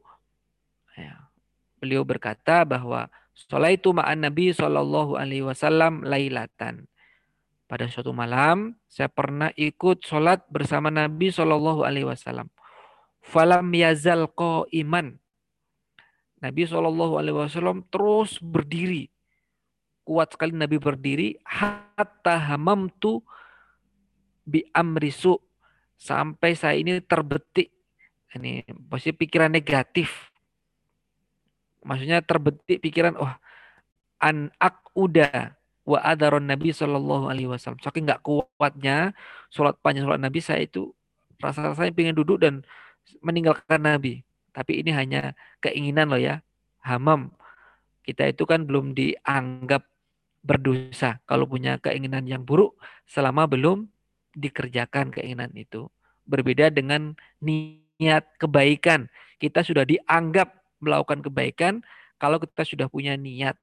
[0.95, 1.31] ya,
[1.79, 3.11] beliau berkata bahwa
[3.71, 6.91] itu ma'an Nabi Shallallahu Alaihi Wasallam lailatan.
[7.69, 12.51] Pada suatu malam, saya pernah ikut sholat bersama Nabi Shallallahu Alaihi Wasallam.
[13.23, 14.27] Falam yazal
[14.73, 15.07] iman.
[16.41, 19.13] Nabi Shallallahu Alaihi Wasallam terus berdiri.
[20.03, 21.37] Kuat sekali Nabi berdiri.
[21.45, 23.21] Hatta hamam tu
[24.49, 25.37] bi amrisu.
[26.01, 27.69] Sampai saya ini terbetik.
[28.37, 30.29] Ini pasti pikiran negatif.
[31.81, 33.35] Maksudnya terbetik pikiran, wah, oh,
[34.21, 34.53] an
[34.93, 35.57] udah
[35.89, 37.81] wa adaron Nabi Shallallahu Alaihi Wasallam.
[37.81, 39.17] Saking nggak kuatnya
[39.49, 40.93] sholat panjang sholat Nabi saya itu
[41.41, 42.61] rasa rasanya pengen duduk dan
[43.25, 44.21] meninggalkan Nabi.
[44.53, 45.33] Tapi ini hanya
[45.65, 46.45] keinginan loh ya,
[46.85, 47.33] hamam.
[48.05, 49.87] Kita itu kan belum dianggap
[50.45, 52.77] berdosa kalau punya keinginan yang buruk
[53.09, 53.89] selama belum
[54.37, 55.89] dikerjakan keinginan itu.
[56.29, 57.88] Berbeda dengan niat
[58.39, 59.11] kebaikan.
[59.39, 61.75] Kita sudah dianggap melakukan kebaikan
[62.19, 63.59] kalau kita sudah punya niat.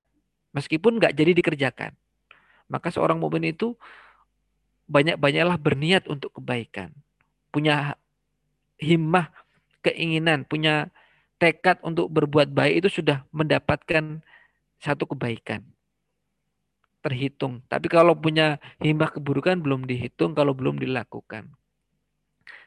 [0.56, 1.92] Meskipun nggak jadi dikerjakan.
[2.72, 3.76] Maka seorang mukmin itu
[4.88, 6.94] banyak-banyaklah berniat untuk kebaikan.
[7.52, 8.00] Punya
[8.80, 9.32] himmah,
[9.84, 10.92] keinginan, punya
[11.36, 14.24] tekad untuk berbuat baik itu sudah mendapatkan
[14.80, 15.64] satu kebaikan.
[17.04, 17.62] Terhitung.
[17.70, 21.54] Tapi kalau punya himbah keburukan belum dihitung kalau belum dilakukan.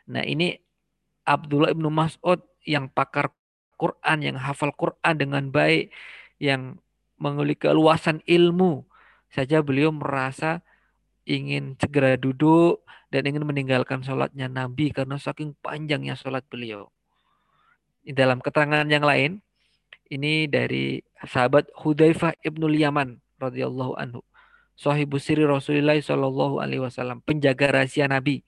[0.09, 0.57] Nah ini
[1.29, 3.29] Abdullah ibnu Mas'ud yang pakar
[3.77, 5.93] Quran, yang hafal Quran dengan baik,
[6.41, 6.81] yang
[7.21, 8.89] memiliki keluasan ilmu,
[9.29, 10.65] saja beliau merasa
[11.29, 12.81] ingin segera duduk
[13.13, 16.89] dan ingin meninggalkan sholatnya Nabi karena saking panjangnya sholat beliau.
[18.01, 19.45] Di dalam keterangan yang lain,
[20.09, 24.25] ini dari sahabat Hudzaifah ibnu Yaman radhiyallahu anhu.
[24.79, 28.47] Sahibu siri Rasulullah Shallallahu alaihi wasallam, penjaga rahasia Nabi.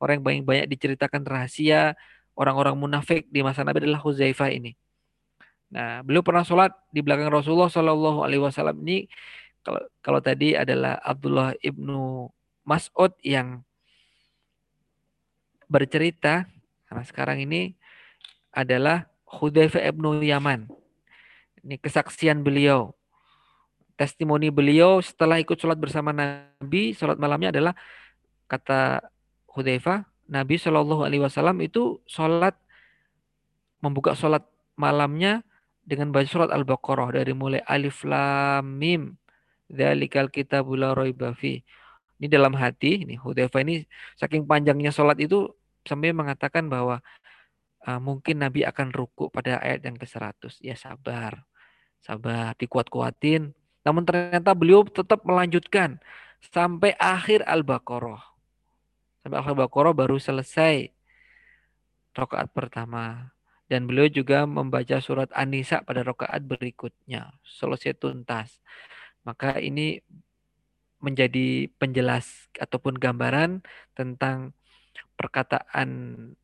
[0.00, 1.92] Orang yang banyak banyak diceritakan rahasia
[2.32, 4.72] orang-orang munafik di masa Nabi adalah Hudzaifah ini.
[5.70, 9.06] Nah, beliau pernah sholat di belakang Rasulullah Shallallahu alaihi wasallam ini
[9.60, 12.26] kalau kalau tadi adalah Abdullah ibnu
[12.64, 13.62] Mas'ud yang
[15.70, 16.48] bercerita.
[16.90, 17.76] Nah, sekarang ini
[18.50, 20.66] adalah Hudzaifah ibnu Yaman.
[21.62, 22.96] Ini kesaksian beliau.
[23.94, 27.76] Testimoni beliau setelah ikut sholat bersama Nabi, sholat malamnya adalah
[28.48, 29.04] kata
[29.50, 32.54] Hudzaifah, Nabi Shallallahu Alaihi Wasallam itu sholat
[33.82, 34.46] membuka sholat
[34.78, 35.42] malamnya
[35.82, 39.18] dengan baca surat Al-Baqarah dari mulai alif lam mim
[39.66, 41.60] dzalikal kitabul raiba fi.
[42.20, 43.82] Ini dalam hati, ini Hudzaifah ini
[44.20, 45.50] saking panjangnya sholat itu
[45.82, 47.00] sampai mengatakan bahwa
[47.88, 50.60] uh, mungkin Nabi akan ruku pada ayat yang ke-100.
[50.60, 51.50] Ya sabar
[52.04, 53.52] sabar, dikuat-kuatin.
[53.84, 56.00] Namun ternyata beliau tetap melanjutkan
[56.40, 58.29] sampai akhir Al-Baqarah.
[59.20, 60.92] Sampai akhir Al-Baqarah baru selesai
[62.16, 63.34] rakaat pertama.
[63.70, 67.38] Dan beliau juga membaca surat An-Nisa pada rakaat berikutnya.
[67.46, 68.58] Selesai tuntas.
[69.22, 70.02] Maka ini
[71.00, 73.62] menjadi penjelas ataupun gambaran
[73.96, 74.52] tentang
[75.16, 75.88] perkataan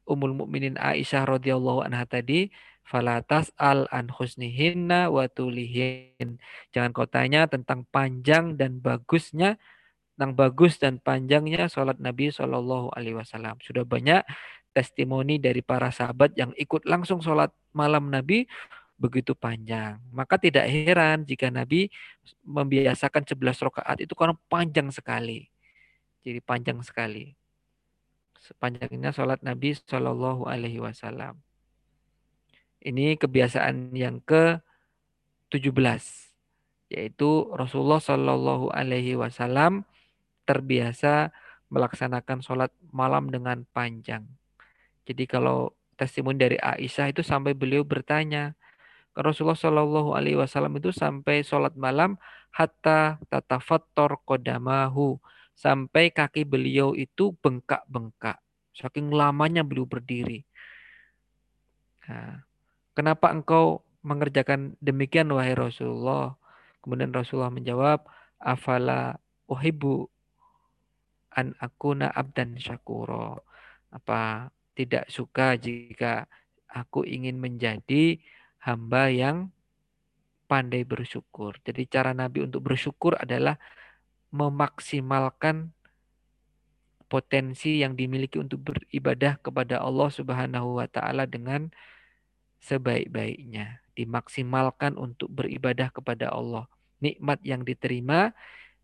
[0.04, 2.52] Ummul Mukminin Aisyah radhiyallahu anha tadi
[2.86, 6.38] falatas al an husnihinna wa tulihin.
[6.70, 9.58] Jangan kau tanya tentang panjang dan bagusnya
[10.16, 13.60] tentang bagus dan panjangnya sholat Nabi Shallallahu Alaihi Wasallam.
[13.60, 14.24] Sudah banyak
[14.72, 18.48] testimoni dari para sahabat yang ikut langsung sholat malam Nabi
[18.96, 20.00] begitu panjang.
[20.08, 21.92] Maka tidak heran jika Nabi
[22.48, 25.52] membiasakan 11 rakaat itu karena panjang sekali.
[26.24, 27.36] Jadi panjang sekali.
[28.40, 31.44] Sepanjangnya sholat Nabi Shallallahu Alaihi Wasallam.
[32.80, 35.76] Ini kebiasaan yang ke-17
[36.86, 39.82] yaitu Rasulullah Shallallahu alaihi wasallam
[40.46, 41.34] terbiasa
[41.68, 44.24] melaksanakan sholat malam dengan panjang.
[45.04, 48.54] Jadi kalau testimoni dari Aisyah itu sampai beliau bertanya,
[49.16, 52.20] Rasulullah Shallallahu Alaihi Wasallam itu sampai sholat malam
[52.54, 55.18] hatta tatafattor kodamahu
[55.56, 58.38] sampai kaki beliau itu bengkak-bengkak.
[58.76, 60.44] Saking lamanya beliau berdiri.
[62.06, 62.46] Nah,
[62.96, 66.32] Kenapa engkau mengerjakan demikian wahai Rasulullah?
[66.80, 68.08] Kemudian Rasulullah menjawab,
[68.40, 69.20] afala
[69.52, 70.08] uhibbu
[71.36, 73.44] an akuna abdan syakuro.
[73.92, 76.26] Apa tidak suka jika
[76.66, 78.20] aku ingin menjadi
[78.64, 79.52] hamba yang
[80.50, 81.58] pandai bersyukur.
[81.62, 83.58] Jadi cara Nabi untuk bersyukur adalah
[84.30, 85.72] memaksimalkan
[87.06, 91.70] potensi yang dimiliki untuk beribadah kepada Allah Subhanahu wa taala dengan
[92.62, 93.86] sebaik-baiknya.
[93.94, 96.66] Dimaksimalkan untuk beribadah kepada Allah.
[97.00, 98.34] Nikmat yang diterima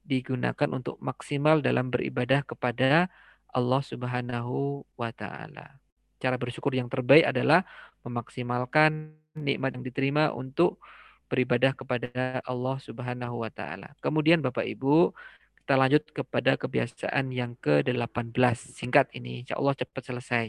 [0.03, 3.07] digunakan untuk maksimal dalam beribadah kepada
[3.53, 5.79] Allah Subhanahu wa taala.
[6.19, 7.67] Cara bersyukur yang terbaik adalah
[8.07, 10.83] memaksimalkan nikmat yang diterima untuk
[11.31, 13.95] beribadah kepada Allah Subhanahu wa taala.
[14.05, 15.15] Kemudian Bapak Ibu,
[15.63, 18.35] kita lanjut kepada kebiasaan yang ke-18.
[18.75, 20.47] Singkat ini, insya Allah cepat selesai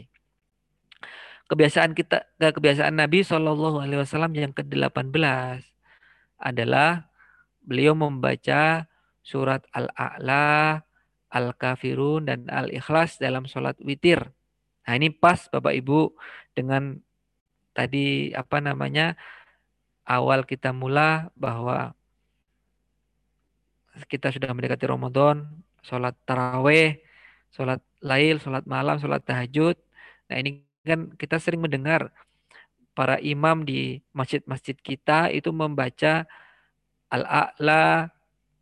[1.48, 5.12] kebiasaan kita kebiasaan Nabi Shallallahu Alaihi Wasallam yang ke-18
[6.40, 7.08] adalah
[7.64, 8.88] beliau membaca
[9.24, 10.78] surat Al-A'la,
[11.32, 14.20] Al-Kafirun dan Al-Ikhlas dalam sholat witir.
[14.84, 16.12] Nah ini pas Bapak Ibu
[16.52, 17.00] dengan
[17.74, 19.16] tadi apa namanya
[20.06, 21.96] awal kita mula bahwa
[24.06, 25.48] kita sudah mendekati Ramadan,
[25.80, 27.00] sholat taraweh,
[27.50, 29.74] sholat lail, sholat malam, sholat tahajud.
[30.30, 32.12] Nah ini kan kita sering mendengar
[32.94, 36.28] para imam di masjid-masjid kita itu membaca
[37.10, 38.13] Al-A'la,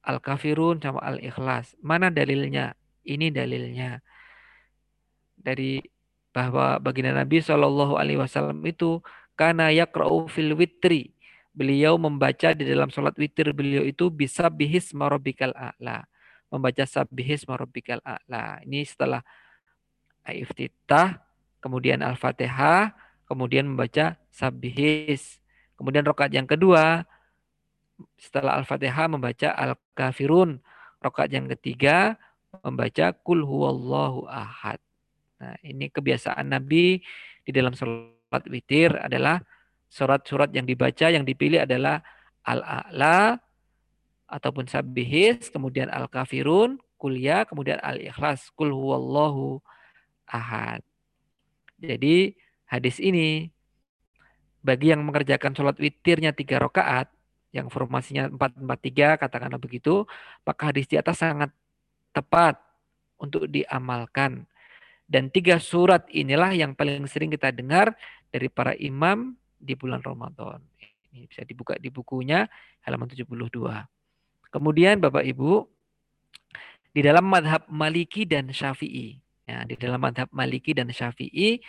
[0.02, 1.78] Al-Kafirun sama Al-Ikhlas.
[1.78, 2.74] Mana dalilnya?
[3.06, 4.02] Ini dalilnya.
[5.38, 5.82] Dari
[6.32, 9.02] bahwa baginda Nabi Shallallahu alaihi wasallam itu
[9.38, 11.14] karena yaqra'u fil witri.
[11.52, 16.08] Beliau membaca di dalam sholat witir beliau itu bisa bihis marobikal a'la.
[16.48, 18.64] Membaca sabihis marobikal a'la.
[18.64, 19.20] Ini setelah
[20.24, 21.20] iftitah
[21.60, 22.96] kemudian Al-Fatihah,
[23.28, 25.38] kemudian membaca Sabihis.
[25.76, 27.04] Kemudian rokat yang kedua
[28.16, 30.62] setelah Al-Fatihah membaca Al-Kafirun.
[31.02, 32.14] Rokaat yang ketiga
[32.62, 34.78] membaca Kul huwallahu ahad.
[35.42, 37.02] Nah, ini kebiasaan Nabi
[37.42, 39.42] di dalam sholat witir adalah
[39.90, 42.00] surat-surat yang dibaca yang dipilih adalah
[42.46, 43.36] Al-A'la
[44.30, 49.58] ataupun Sabihis, kemudian Al-Kafirun, Kuliah, kemudian Al-Ikhlas, Kul huwallahu
[50.30, 50.80] ahad.
[51.82, 52.38] Jadi
[52.70, 53.50] hadis ini
[54.62, 57.10] bagi yang mengerjakan sholat witirnya tiga rakaat,
[57.52, 60.08] yang formasinya empat empat tiga katakanlah begitu,
[60.42, 61.52] maka hadis di atas sangat
[62.16, 62.56] tepat
[63.20, 64.48] untuk diamalkan.
[65.04, 67.92] Dan tiga surat inilah yang paling sering kita dengar
[68.32, 70.64] dari para imam di bulan Ramadan.
[71.12, 72.48] Ini bisa dibuka di bukunya
[72.88, 73.52] halaman 72.
[74.48, 75.68] Kemudian Bapak Ibu,
[76.92, 79.20] di dalam madhab Maliki dan Syafi'i.
[79.44, 81.60] Ya, di dalam madhab Maliki dan Syafi'i,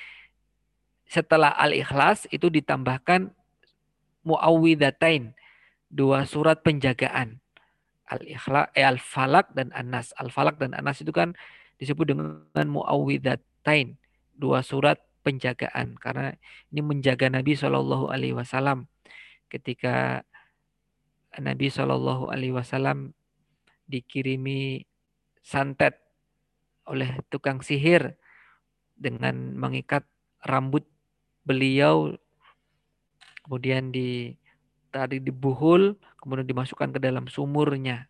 [1.07, 3.31] setelah Al-Ikhlas itu ditambahkan
[4.23, 5.35] muawwidatain,
[5.93, 7.37] dua surat penjagaan.
[8.09, 10.09] Al-Ikhlas, eh, Al-Falak dan Anas.
[10.17, 11.37] Al-Falak dan Anas itu kan
[11.77, 13.95] disebut dengan muawwidatain,
[14.33, 16.35] dua surat penjagaan karena
[16.69, 18.91] ini menjaga Nabi Shallallahu alaihi wasallam
[19.47, 20.27] ketika
[21.39, 23.15] Nabi Shallallahu alaihi wasallam
[23.87, 24.83] dikirimi
[25.39, 25.97] santet
[26.83, 28.19] oleh tukang sihir
[28.99, 30.03] dengan mengikat
[30.43, 30.83] rambut
[31.47, 32.11] beliau
[33.47, 34.35] kemudian di
[34.93, 38.05] tadi dibuhul kemudian dimasukkan ke dalam sumurnya.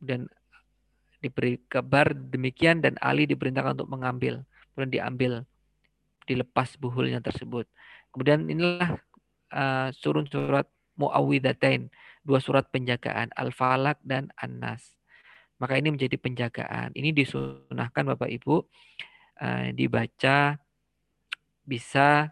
[0.00, 0.24] Dan
[1.20, 5.32] diberi kabar demikian dan Ali diperintahkan untuk mengambil kemudian diambil
[6.24, 7.66] dilepas buhulnya tersebut.
[8.14, 9.02] Kemudian inilah
[9.50, 11.90] uh, surun surat muawwidatain
[12.22, 14.94] dua surat penjagaan al-falak dan an-nas.
[15.58, 16.94] Maka ini menjadi penjagaan.
[16.94, 18.62] Ini disunahkan Bapak Ibu
[19.42, 20.54] uh, dibaca
[21.66, 22.30] bisa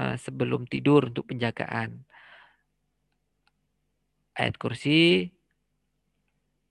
[0.00, 2.07] uh, sebelum tidur untuk penjagaan
[4.38, 5.34] ayat kursi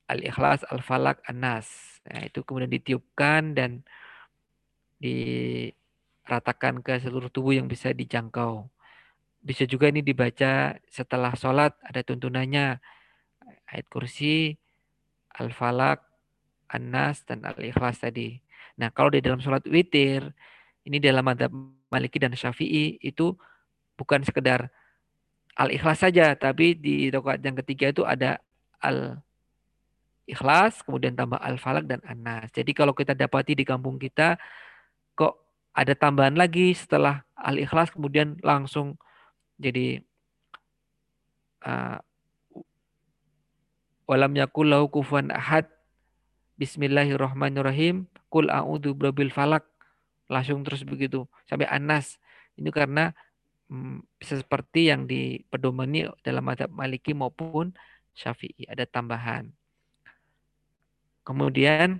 [0.07, 1.99] Al-Ikhlas, Al-Falak, An-Nas.
[2.07, 3.83] Nah, itu kemudian ditiupkan dan
[5.03, 8.71] diratakan ke seluruh tubuh yang bisa dijangkau.
[9.43, 12.79] Bisa juga ini dibaca setelah sholat, ada tuntunannya.
[13.67, 14.55] Ayat kursi,
[15.35, 16.07] Al-Falak,
[16.71, 18.39] An-Nas, dan Al-Ikhlas tadi.
[18.79, 20.23] Nah, kalau di dalam sholat witir,
[20.87, 21.51] ini dalam madhab
[21.91, 23.35] Maliki dan Syafi'i, itu
[23.99, 24.71] bukan sekedar
[25.57, 28.37] Al-Ikhlas saja, tapi di rokaat yang ketiga itu ada
[28.77, 29.17] Al
[30.27, 32.51] ikhlas, kemudian tambah al-falak dan anas.
[32.51, 34.35] Jadi kalau kita dapati di kampung kita,
[35.15, 35.39] kok
[35.71, 38.99] ada tambahan lagi setelah al-ikhlas, kemudian langsung
[39.55, 40.03] jadi
[41.63, 41.97] uh,
[44.05, 45.65] walam yakul lahu kufuwan ahad.
[46.59, 48.05] Bismillahirrahmanirrahim.
[48.27, 49.63] Kul a'udzu birabbil falak.
[50.27, 52.19] Langsung terus begitu sampai anas
[52.59, 53.15] ini karena
[54.15, 57.75] bisa seperti yang dipedomani dalam madhab maliki maupun
[58.15, 59.51] syafi'i ada tambahan
[61.27, 61.99] Kemudian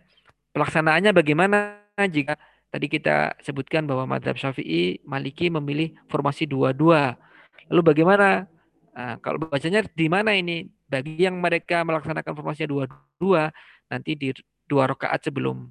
[0.55, 2.39] pelaksanaannya bagaimana jika
[2.72, 7.20] tadi kita sebutkan bahwa madhab syafi'i maliki memilih formasi dua-dua.
[7.68, 8.47] Lalu bagaimana
[8.95, 10.72] nah, kalau bacanya di mana ini?
[10.88, 13.51] Bagi yang mereka melaksanakan formasi dua-dua,
[13.91, 14.32] nanti di
[14.72, 15.68] dua rakaat sebelum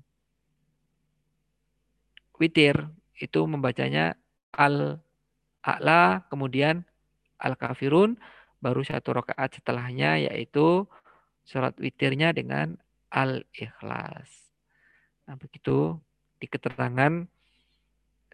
[2.36, 2.76] witir
[3.16, 4.12] itu membacanya
[4.52, 5.00] al
[5.66, 6.86] a'la kemudian
[7.42, 8.14] al kafirun
[8.62, 10.86] baru satu rakaat setelahnya yaitu
[11.42, 12.78] surat witirnya dengan
[13.10, 14.30] al-ikhlas.
[15.26, 15.98] Nah, begitu
[16.38, 17.26] di keterangan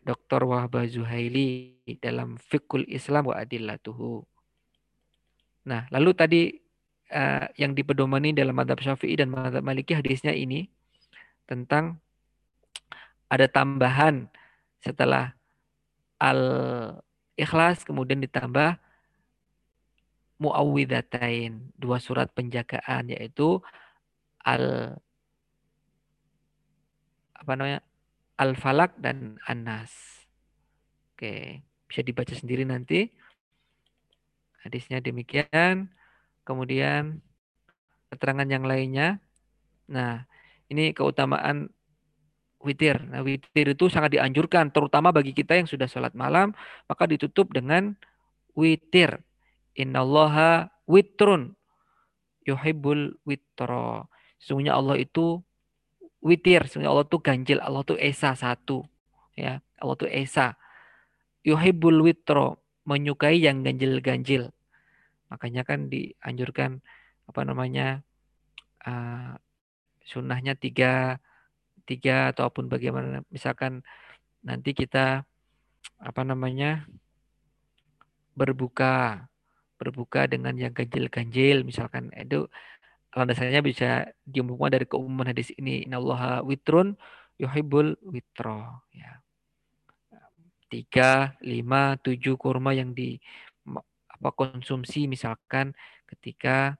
[0.02, 0.42] Dr.
[0.44, 4.26] Wahbah Zuhaili dalam Fikul Islam wa Adillatuhu.
[5.68, 6.42] Nah, lalu tadi
[7.14, 10.66] uh, yang dipedomani dalam madhab syafi'i dan madhab maliki hadisnya ini
[11.46, 12.02] tentang
[13.30, 14.26] ada tambahan
[14.82, 15.38] setelah
[17.32, 18.76] al-ikhlas kemudian ditambah
[20.36, 23.62] muawwidatain, dua surat penjagaan yaitu
[24.42, 24.98] al
[27.32, 27.80] apa namanya
[28.38, 29.90] al falak dan anas
[31.14, 31.62] oke
[31.92, 33.12] bisa dibaca sendiri nanti.
[34.64, 35.92] Hadisnya demikian.
[36.40, 37.20] Kemudian
[38.08, 39.20] keterangan yang lainnya.
[39.92, 40.24] Nah
[40.72, 41.68] ini keutamaan
[42.62, 46.54] witir nah witir itu sangat dianjurkan terutama bagi kita yang sudah sholat malam
[46.86, 47.98] maka ditutup dengan
[48.54, 49.20] witir
[49.74, 51.58] innallaha witrun
[52.46, 55.38] yuhibbul witro Sesungguhnya Allah itu
[56.18, 58.82] witir, sesungguhnya Allah itu ganjil, Allah itu esa satu.
[59.38, 60.58] Ya, Allah itu esa.
[61.46, 64.50] Yuhibbul witro, menyukai yang ganjil-ganjil.
[65.30, 66.82] Makanya kan dianjurkan
[67.30, 68.02] apa namanya
[68.82, 69.38] uh,
[70.02, 71.22] sunnahnya tiga
[71.84, 73.82] tiga ataupun bagaimana misalkan
[74.42, 75.26] nanti kita
[76.02, 76.86] apa namanya
[78.34, 79.26] berbuka
[79.78, 82.46] berbuka dengan yang ganjil-ganjil misalkan itu
[83.12, 86.96] landasannya bisa diumumkan dari keumuman hadis ini innallaha witrun
[87.36, 89.20] yuhibbul witro ya.
[90.72, 93.20] Tiga lima tujuh kurma yang di
[94.08, 95.76] apa konsumsi misalkan
[96.08, 96.78] ketika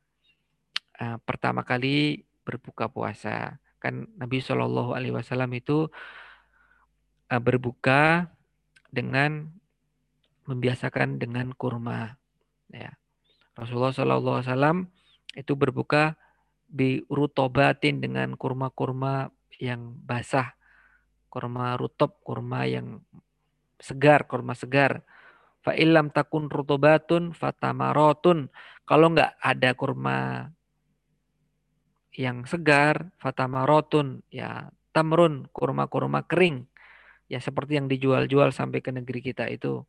[0.96, 5.91] uh, pertama kali berbuka puasa kan Nabi Shallallahu Alaihi Wasallam itu
[7.26, 8.30] uh, berbuka
[8.95, 9.51] dengan
[10.47, 12.14] membiasakan dengan kurma
[12.70, 12.95] ya
[13.59, 14.78] Rasulullah Shallallahu Alaihi Wasallam
[15.35, 16.14] itu berbuka
[16.72, 19.28] bi rutobatin dengan kurma-kurma
[19.61, 20.57] yang basah,
[21.28, 23.05] kurma rutop, kurma yang
[23.76, 25.05] segar, kurma segar.
[25.62, 28.49] Fa ilam takun rutobatun fatamarotun.
[28.89, 30.49] Kalau nggak ada kurma
[32.12, 36.68] yang segar, fatamarotun, ya tamrun, kurma-kurma kering.
[37.32, 39.84] Ya seperti yang dijual-jual sampai ke negeri kita itu.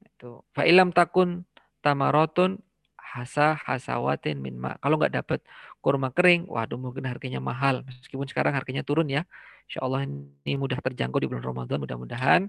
[0.00, 0.46] Itu.
[0.54, 1.42] Fa ilam takun
[1.82, 2.62] tamarotun
[2.94, 4.78] hasa hasawatin min ma.
[4.78, 5.40] Kalau nggak dapat
[5.82, 7.82] kurma kering, waduh mungkin harganya mahal.
[7.82, 9.26] Meskipun sekarang harganya turun ya.
[9.66, 12.42] Insya Allah ini mudah terjangkau di bulan Ramadan mudah-mudahan.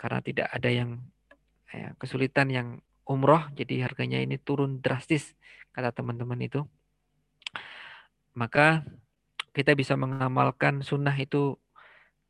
[0.00, 0.96] Karena tidak ada yang
[1.68, 2.68] ya, kesulitan yang
[3.04, 5.36] umroh, jadi harganya ini turun drastis
[5.76, 6.64] kata teman-teman itu.
[8.34, 8.86] Maka
[9.50, 11.58] kita bisa mengamalkan sunnah itu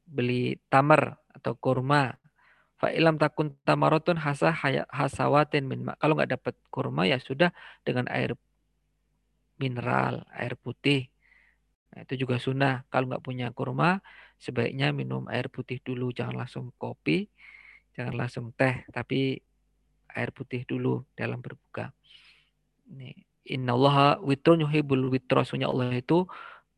[0.09, 2.21] beli tamar atau kurma
[2.81, 4.57] Fa ilam takun tamarotun hasa
[4.89, 5.93] hasawatin min ma.
[6.01, 7.53] Kalau nggak dapat kurma ya sudah
[7.85, 8.33] dengan air
[9.61, 11.13] mineral, air putih.
[11.93, 12.89] Nah, itu juga sunnah.
[12.89, 14.01] Kalau nggak punya kurma,
[14.41, 16.09] sebaiknya minum air putih dulu.
[16.09, 17.29] Jangan langsung kopi,
[17.93, 19.37] jangan langsung teh, tapi
[20.17, 21.93] air putih dulu dalam berbuka.
[22.89, 23.13] Inna
[23.51, 25.43] Allah witrun yuhibul witro.
[25.43, 26.27] Allah itu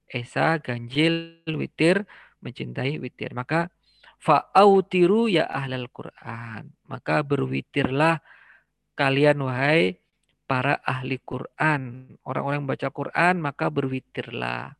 [0.09, 2.09] esa, ganjil, witir,
[2.41, 3.37] mencintai witir.
[3.37, 3.68] Maka
[4.23, 6.70] Fa'autiru ya ahlal Quran.
[6.87, 8.23] Maka berwitirlah
[8.95, 9.99] kalian wahai
[10.47, 12.14] para ahli Quran.
[12.23, 14.79] Orang-orang baca Quran maka berwitirlah.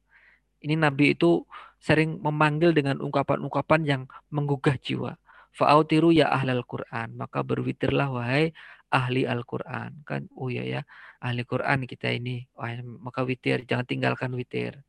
[0.63, 1.43] Ini Nabi itu
[1.83, 5.19] sering memanggil dengan ungkapan-ungkapan yang menggugah jiwa.
[5.51, 7.19] Fa'autiru ya ahlal Quran.
[7.19, 8.55] Maka berwitirlah wahai
[8.93, 10.05] ahli Al-Quran.
[10.05, 10.81] Kan, oh ya ya,
[11.25, 12.45] ahli Quran kita ini.
[12.53, 14.85] Wah, maka witir, jangan tinggalkan witir.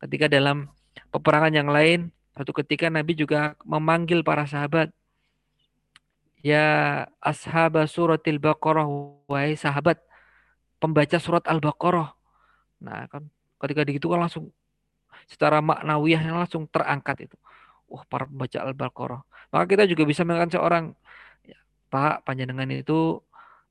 [0.00, 0.72] Ketika dalam
[1.12, 4.88] peperangan yang lain, Suatu ketika Nabi juga memanggil para sahabat.
[6.40, 8.88] Ya ashab suratil Baqarah.
[9.28, 10.00] Wahai sahabat
[10.80, 12.16] pembaca surat Al-Baqarah.
[12.82, 13.28] Nah kan
[13.62, 14.50] ketika begitu kan langsung
[15.28, 17.36] secara maknawiyahnya langsung terangkat itu.
[17.86, 19.22] Wah para pembaca Al-Baqarah.
[19.52, 20.84] Maka kita juga bisa mengatakan seorang
[21.44, 21.60] ya,
[21.92, 23.20] Pak panjenengan itu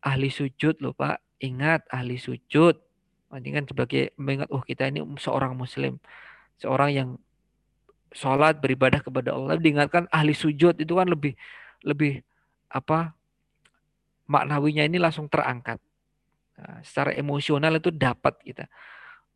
[0.02, 1.22] ahli sujud loh Pak.
[1.42, 2.76] Ingat ahli sujud.
[3.32, 6.02] Kan sebagai mengingat, oh kita ini seorang muslim.
[6.60, 7.10] Seorang yang
[8.12, 9.56] sholat beribadah kepada Allah.
[9.56, 11.34] Diingatkan ahli sujud itu kan lebih
[11.82, 12.22] lebih
[12.68, 13.16] apa
[14.28, 15.80] maknawinya ini langsung terangkat.
[16.60, 18.68] Nah, secara emosional itu dapat kita.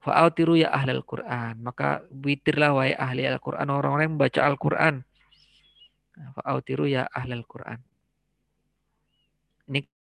[0.04, 3.66] Fa'autiru ya ahli Al-Quran maka witirlah wahai ahli Al-Quran.
[3.72, 4.96] Orang-orang yang membaca Al-Quran.
[6.20, 7.95] Nah, fa'autiru ya ahli Al-Quran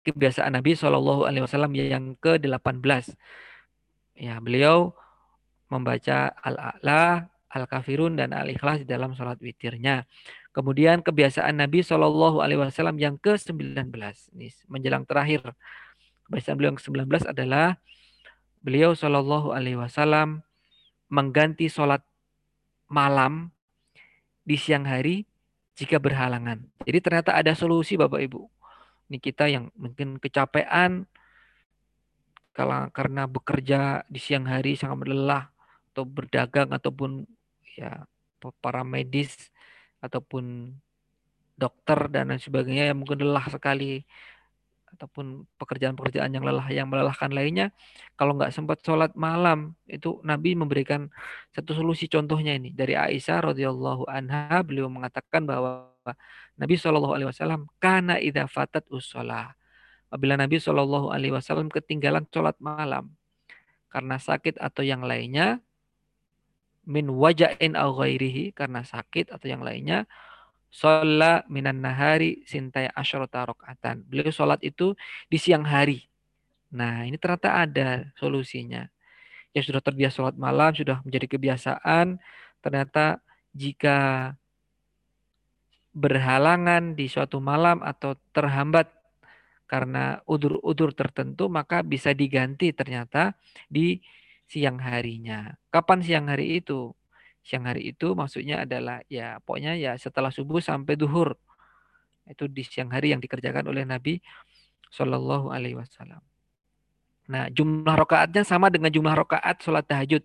[0.04, 2.82] kebiasaan Nabi Shallallahu Alaihi Wasallam yang ke 18
[4.20, 4.96] ya beliau
[5.70, 10.06] membaca Al-A'la Al-Kafirun dan Al-Ikhlas di dalam sholat witirnya.
[10.54, 13.90] Kemudian kebiasaan Nabi Shallallahu Alaihi Wasallam yang ke-19
[14.36, 15.42] ini menjelang terakhir
[16.30, 17.78] kebiasaan beliau yang ke-19 adalah
[18.62, 20.46] beliau Shallallahu Alaihi Wasallam
[21.10, 22.06] mengganti sholat
[22.90, 23.50] malam
[24.46, 25.26] di siang hari
[25.78, 26.66] jika berhalangan.
[26.86, 28.59] Jadi ternyata ada solusi Bapak Ibu.
[29.10, 31.10] Ini kita yang mungkin kecapean.
[32.54, 35.50] Kalau karena bekerja di siang hari sangat lelah
[35.90, 37.26] atau berdagang ataupun
[37.74, 38.06] ya
[38.62, 39.50] para medis
[40.00, 40.76] ataupun
[41.60, 44.08] dokter dan lain sebagainya yang mungkin lelah sekali
[44.96, 47.70] ataupun pekerjaan-pekerjaan yang lelah yang melelahkan lainnya
[48.18, 51.08] kalau nggak sempat sholat malam itu Nabi memberikan
[51.54, 52.74] satu solusi contohnya ini.
[52.74, 55.90] Dari Aisyah radhiyallahu anha beliau mengatakan bahwa
[56.60, 59.54] Nabi Shallallahu Alaihi Wasallam karena idha fatat usolah
[60.10, 63.14] apabila Nabi Shallallahu Alaihi Wasallam ketinggalan sholat malam
[63.90, 65.62] karena sakit atau yang lainnya
[66.90, 70.10] min wajain au ghairihi karena sakit atau yang lainnya
[70.70, 74.06] sholat minan nahari sintai asyrata rakaatan.
[74.06, 74.94] Beliau sholat itu
[75.28, 76.06] di siang hari.
[76.70, 78.86] Nah, ini ternyata ada solusinya.
[79.54, 82.22] Yang sudah terbiasa sholat malam, sudah menjadi kebiasaan,
[82.62, 83.18] ternyata
[83.58, 84.32] jika
[85.90, 88.94] berhalangan di suatu malam atau terhambat
[89.66, 93.34] karena udur-udur tertentu, maka bisa diganti ternyata
[93.66, 94.02] di
[94.50, 95.54] siang harinya.
[95.70, 96.94] Kapan siang hari itu?
[97.50, 101.34] Siang hari itu maksudnya adalah ya pokoknya ya setelah subuh sampai duhur.
[102.30, 104.22] Itu di siang hari yang dikerjakan oleh Nabi
[104.94, 106.22] Shallallahu Alaihi Wasallam.
[107.30, 110.22] Nah, jumlah rokaatnya sama dengan jumlah rokaat sholat tahajud.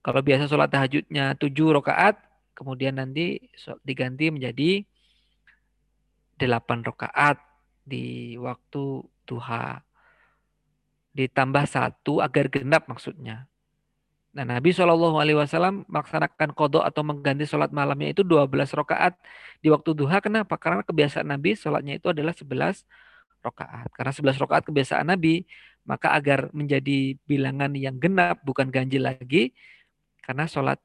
[0.00, 2.16] Kalau biasa sholat tahajudnya tujuh rokaat,
[2.56, 3.40] kemudian nanti
[3.84, 4.88] diganti menjadi
[6.40, 7.36] delapan rokaat
[7.84, 9.84] di waktu duha.
[11.12, 13.44] Ditambah satu agar genap maksudnya.
[14.28, 19.16] Nah, Nabi Shallallahu Alaihi Wasallam melaksanakan kodok atau mengganti sholat malamnya itu 12 rakaat
[19.64, 20.20] di waktu duha.
[20.20, 20.54] Kenapa?
[20.60, 22.84] Karena kebiasaan Nabi sholatnya itu adalah 11
[23.40, 23.88] rakaat.
[23.96, 25.48] Karena 11 rakaat kebiasaan Nabi,
[25.88, 29.56] maka agar menjadi bilangan yang genap bukan ganjil lagi,
[30.20, 30.76] karena sholat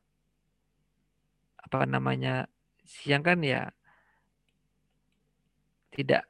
[1.60, 2.48] apa namanya
[2.88, 3.74] siang kan ya
[5.92, 6.24] tidak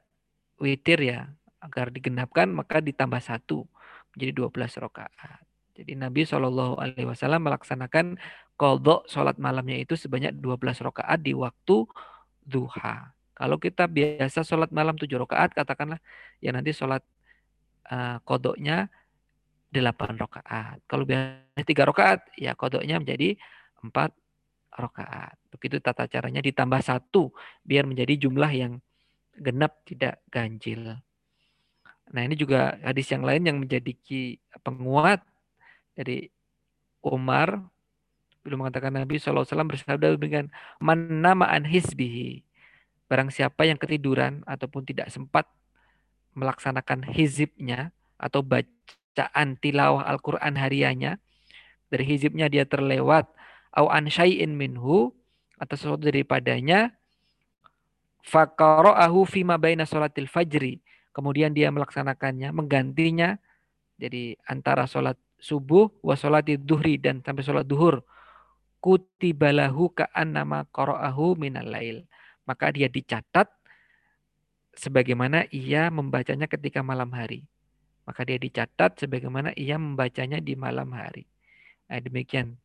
[0.58, 1.30] witir ya
[1.62, 3.64] agar digenapkan maka ditambah satu
[4.12, 5.53] menjadi 12 rakaat.
[5.74, 8.14] Jadi Nabi Shallallahu Alaihi Wasallam melaksanakan
[8.54, 11.82] kodok sholat malamnya itu sebanyak 12 rakaat di waktu
[12.46, 13.10] duha.
[13.34, 15.98] Kalau kita biasa sholat malam 7 rakaat, katakanlah
[16.38, 17.02] ya nanti sholat
[17.90, 18.86] uh, kodoknya
[19.74, 20.78] 8 rakaat.
[20.86, 23.34] Kalau biasa 3 rakaat, ya kodoknya menjadi
[23.82, 23.90] 4
[24.78, 25.34] rakaat.
[25.50, 27.34] Begitu tata caranya ditambah satu
[27.66, 28.78] biar menjadi jumlah yang
[29.34, 31.02] genap tidak ganjil.
[32.14, 33.90] Nah ini juga hadis yang lain yang menjadi
[34.62, 35.26] penguat
[35.94, 36.30] dari
[37.00, 37.62] Umar
[38.44, 42.44] belum mengatakan Nabi SAW bersabda dengan man nama an hizbihi.
[43.08, 45.48] Barang siapa yang ketiduran ataupun tidak sempat
[46.36, 47.88] melaksanakan hizibnya
[48.20, 51.16] atau bacaan tilawah Al-Quran harianya,
[51.88, 53.32] dari hizibnya dia terlewat,
[53.72, 55.16] au an syai'in minhu,
[55.56, 56.92] atau sesuatu daripadanya,
[58.28, 60.84] faqara'ahu fima baina sholatil fajri.
[61.14, 63.38] Kemudian dia melaksanakannya, menggantinya,
[63.94, 65.14] jadi antara sholat
[65.44, 68.00] subuh wa duhri dan sampai sholat duhur
[68.84, 72.04] kutibalahu ka'an nama qara'ahu minal lail.
[72.44, 73.48] Maka dia dicatat
[74.76, 77.48] sebagaimana ia membacanya ketika malam hari.
[78.04, 81.24] Maka dia dicatat sebagaimana ia membacanya di malam hari.
[81.88, 82.60] Nah, demikian.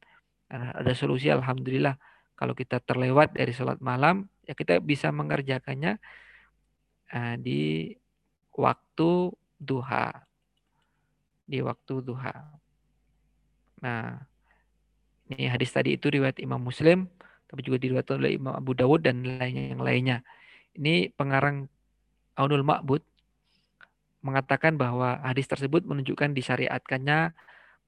[0.51, 1.95] Ada solusi Alhamdulillah.
[2.35, 5.95] Kalau kita terlewat dari sholat malam, ya kita bisa mengerjakannya
[7.15, 7.95] uh, di
[8.59, 10.27] waktu duha.
[11.47, 12.58] Di waktu duha.
[13.79, 14.23] Nah,
[15.29, 17.05] ini hadis tadi itu riwayat Imam Muslim,
[17.49, 20.17] tapi juga diriwayatkan oleh Imam Abu Dawud dan lainnya yang lainnya.
[20.77, 21.65] Ini pengarang
[22.37, 23.03] Aunul Ma'bud
[24.19, 27.31] mengatakan bahwa hadis tersebut menunjukkan disyariatkannya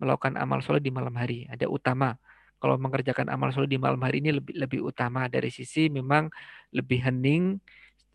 [0.02, 1.46] melakukan amal soleh di malam hari.
[1.52, 2.18] Ada utama.
[2.62, 6.30] Kalau mengerjakan amal soleh di malam hari ini lebih lebih utama dari sisi memang
[6.74, 7.58] lebih hening,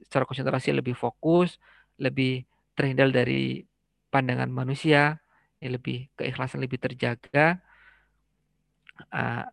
[0.03, 1.59] secara konsentrasi lebih fokus,
[1.99, 2.47] lebih
[2.79, 3.65] terhindar dari
[4.11, 5.19] pandangan manusia,
[5.63, 7.61] lebih keikhlasan lebih terjaga
[9.13, 9.45] uh,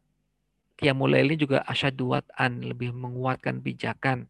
[0.73, 4.27] Qiyamul ini juga asyaduat an lebih menguatkan pijakan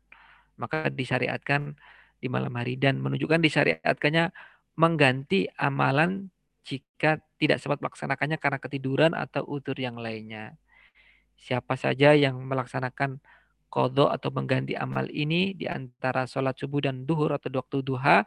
[0.59, 1.73] maka disyariatkan
[2.21, 4.31] di malam hari dan menunjukkan disyariatkannya
[4.79, 6.31] mengganti amalan
[6.63, 10.55] jika tidak sempat melaksanakannya karena ketiduran atau utur yang lainnya.
[11.35, 13.19] Siapa saja yang melaksanakan
[13.67, 18.23] kodok atau mengganti amal ini di antara sholat subuh dan duhur atau waktu duha,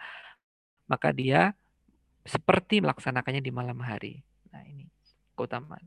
[0.91, 1.57] maka dia
[2.27, 4.21] seperti melaksanakannya di malam hari.
[4.51, 4.91] Nah ini
[5.39, 5.87] keutamaan.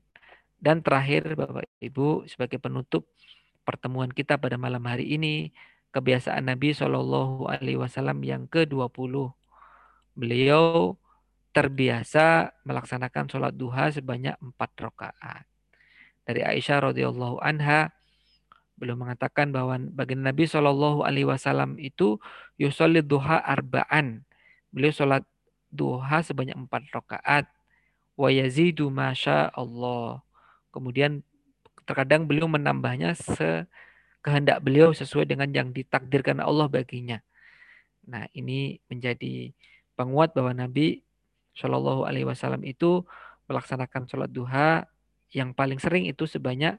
[0.59, 3.07] Dan terakhir Bapak Ibu sebagai penutup
[3.63, 5.55] pertemuan kita pada malam hari ini
[5.95, 9.13] kebiasaan Nabi Shallallahu Alaihi Wasallam yang ke-20.
[10.19, 10.97] Beliau
[11.55, 15.45] terbiasa melaksanakan sholat duha sebanyak empat rakaat.
[16.27, 17.89] Dari Aisyah radhiyallahu anha
[18.77, 22.21] beliau mengatakan bahwa bagi Nabi Shallallahu Alaihi Wasallam itu
[22.61, 24.23] yusolid duha arbaan.
[24.69, 25.25] Beliau sholat
[25.69, 27.45] duha sebanyak empat rakaat.
[28.19, 30.21] Wa yazidu masya Allah.
[30.69, 31.23] Kemudian
[31.87, 37.17] terkadang beliau menambahnya sekehendak beliau sesuai dengan yang ditakdirkan Allah baginya.
[38.09, 39.53] Nah, ini menjadi
[39.93, 41.01] penguat bahwa Nabi
[41.57, 43.05] Shallallahu Alaihi Wasallam itu
[43.49, 44.85] melaksanakan sholat duha
[45.33, 46.77] yang paling sering itu sebanyak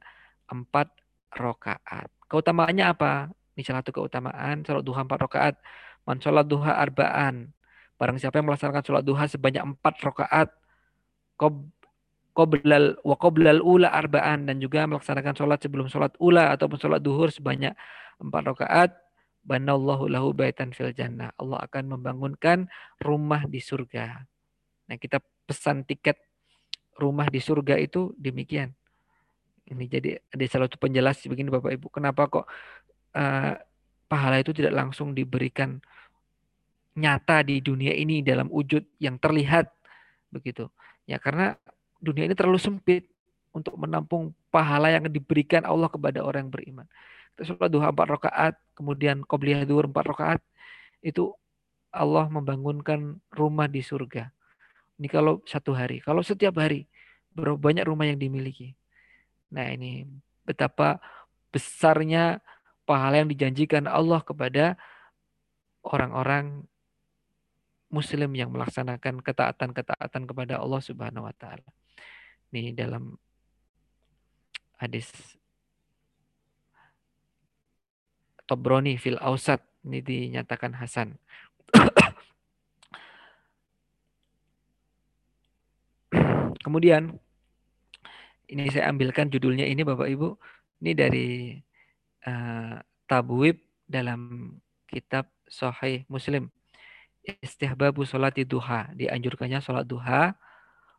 [0.50, 0.90] empat
[1.34, 2.10] rakaat.
[2.30, 3.30] Keutamaannya apa?
[3.54, 5.54] Ini salah satu keutamaan sholat duha empat rakaat.
[6.06, 7.50] Man sholat duha arbaan.
[8.00, 10.48] Barang siapa yang melaksanakan sholat duha sebanyak empat rakaat
[12.32, 17.28] qoblal wa qoblal ula arba'an dan juga melaksanakan sholat sebelum sholat ula ataupun sholat duhur
[17.28, 17.76] sebanyak
[18.16, 18.90] empat rakaat
[19.44, 21.28] banallahu lahu baitan fil jannah.
[21.36, 22.72] Allah akan membangunkan
[23.04, 24.24] rumah di surga.
[24.88, 26.16] Nah kita pesan tiket
[26.96, 28.72] rumah di surga itu demikian.
[29.68, 31.92] Ini jadi ada salah satu penjelas begini Bapak Ibu.
[31.92, 32.48] Kenapa kok
[33.16, 33.54] uh,
[34.08, 35.78] pahala itu tidak langsung diberikan
[36.98, 39.70] nyata di dunia ini dalam wujud yang terlihat
[40.30, 40.66] begitu
[41.06, 41.54] ya karena
[42.00, 43.06] dunia ini terlalu sempit
[43.50, 46.86] untuk menampung pahala yang diberikan Allah kepada orang yang beriman.
[47.34, 50.40] Kita sholat duha empat rakaat, kemudian qobliyah duhur empat rakaat,
[51.02, 51.34] itu
[51.90, 54.30] Allah membangunkan rumah di surga.
[55.00, 55.98] Ini kalau satu hari.
[56.04, 56.86] Kalau setiap hari,
[57.34, 58.76] berapa banyak rumah yang dimiliki.
[59.50, 60.06] Nah ini
[60.46, 61.02] betapa
[61.50, 62.38] besarnya
[62.86, 64.78] pahala yang dijanjikan Allah kepada
[65.82, 66.66] orang-orang
[67.90, 71.66] muslim yang melaksanakan ketaatan-ketaatan kepada Allah Subhanahu wa taala.
[72.54, 73.18] Ini dalam
[74.78, 75.10] hadis
[78.46, 81.14] Tobroni fil Ausat ini dinyatakan Hasan.
[86.64, 87.14] Kemudian
[88.50, 90.34] ini saya ambilkan judulnya ini Bapak Ibu.
[90.82, 91.54] Ini dari
[92.26, 92.74] uh,
[93.06, 94.54] Tabwib dalam
[94.90, 96.50] kitab Sahih Muslim.
[97.24, 98.90] Istihbabu sholati duha.
[98.96, 100.34] Dianjurkannya sholat duha.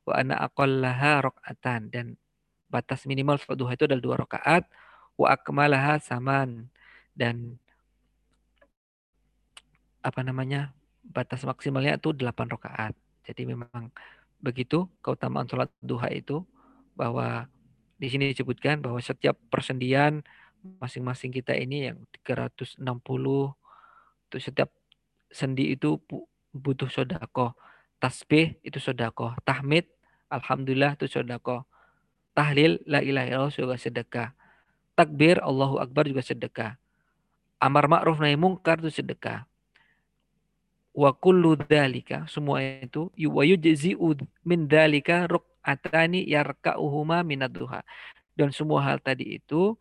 [0.06, 1.90] Wa ana aqallaha rokatan.
[1.90, 2.06] Dan
[2.70, 4.64] batas minimal sholat duha itu adalah dua rakaat.
[5.18, 6.70] Wa akmalaha saman.
[7.18, 7.58] Dan
[10.02, 10.74] apa namanya
[11.06, 12.94] batas maksimalnya itu delapan rakaat.
[13.26, 13.94] Jadi memang
[14.42, 16.42] begitu keutamaan sholat duha itu
[16.98, 17.46] bahwa
[18.02, 20.26] di sini disebutkan bahwa setiap persendian
[20.82, 24.74] masing-masing kita ini yang 360 itu setiap
[25.32, 25.98] sendi itu
[26.52, 27.56] butuh sodako.
[27.98, 29.34] Tasbih itu sodako.
[29.48, 29.88] Tahmid,
[30.28, 31.66] Alhamdulillah itu sodako.
[32.32, 34.30] Tahlil, la ilaha illallah juga sedekah.
[34.96, 36.80] Takbir, Allahu Akbar juga sedekah.
[37.60, 39.50] Amar ma'ruf nahi mungkar itu sedekah
[40.92, 47.84] wa kullu dzalika semua itu wa yujzi'u min dzalika ruk'atani yarka'uhuma minad duha.
[48.36, 49.76] Dan semua hal tadi itu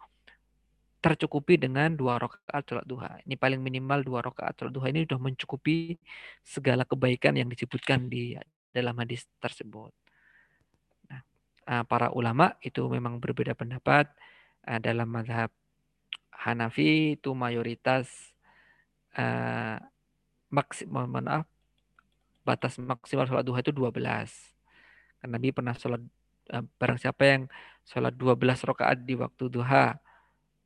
[1.01, 3.17] tercukupi dengan dua rakaat sholat duha.
[3.25, 5.97] Ini paling minimal dua rakaat sholat duha ini sudah mencukupi
[6.45, 8.37] segala kebaikan yang disebutkan di
[8.71, 9.91] dalam hadis tersebut.
[11.09, 11.21] Nah,
[11.65, 14.13] ah, para ulama itu memang berbeda pendapat
[14.69, 15.49] ah, dalam madhab
[16.41, 18.09] Hanafi itu mayoritas
[19.13, 19.77] uh,
[20.49, 21.45] maksimal maaf
[22.49, 23.93] batas maksimal sholat duha itu 12.
[25.21, 26.01] Karena Nabi pernah sholat
[26.51, 27.43] barang siapa yang
[27.85, 30.01] sholat 12 rakaat di waktu duha.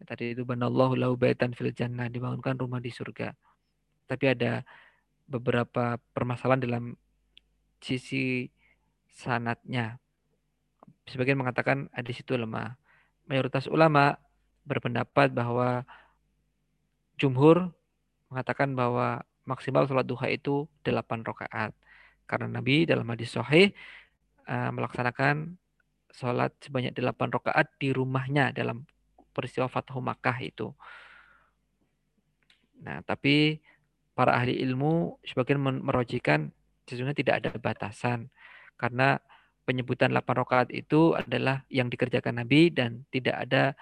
[0.05, 3.33] Tadi itu banallahu lahu baitan fil jannah dibangunkan rumah di surga.
[4.05, 4.61] Tapi ada
[5.25, 6.85] beberapa permasalahan dalam
[7.81, 8.49] sisi
[9.09, 9.97] sanatnya.
[11.09, 12.77] Sebagian mengatakan hadis itu lemah.
[13.25, 14.21] Mayoritas ulama
[14.69, 15.89] berpendapat bahwa
[17.17, 17.73] jumhur
[18.29, 21.73] mengatakan bahwa maksimal sholat duha itu 8 rakaat.
[22.25, 23.73] Karena Nabi dalam hadis sahih
[24.49, 25.57] uh, melaksanakan
[26.13, 28.89] sholat sebanyak 8 rakaat di rumahnya dalam
[29.35, 30.71] peristiwa Fathu Makkah itu.
[32.87, 33.59] Nah, tapi
[34.15, 36.55] para ahli ilmu sebagian merojikan
[36.87, 38.31] sesungguhnya tidak ada batasan
[38.79, 39.19] karena
[39.65, 43.73] penyebutan 8 rakaat itu adalah yang dikerjakan Nabi dan tidak ada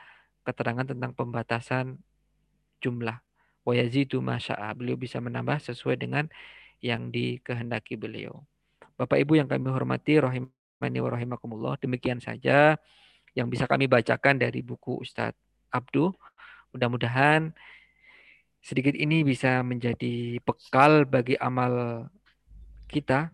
[0.46, 1.98] keterangan tentang pembatasan
[2.78, 3.18] jumlah
[3.66, 4.22] wa yazidu.
[4.78, 6.30] Beliau bisa menambah sesuai dengan
[6.78, 8.46] yang dikehendaki beliau.
[8.94, 12.78] Bapak Ibu yang kami hormati rahimani wa rahimakumullah, demikian saja
[13.34, 15.41] yang bisa kami bacakan dari buku Ustadz
[15.72, 16.12] Abdu.
[16.76, 17.52] Mudah-mudahan
[18.62, 22.06] sedikit ini bisa menjadi bekal bagi amal
[22.86, 23.32] kita,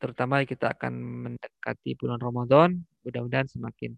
[0.00, 0.94] terutama kita akan
[1.28, 2.80] mendekati bulan Ramadan.
[3.04, 3.92] Mudah-mudahan semakin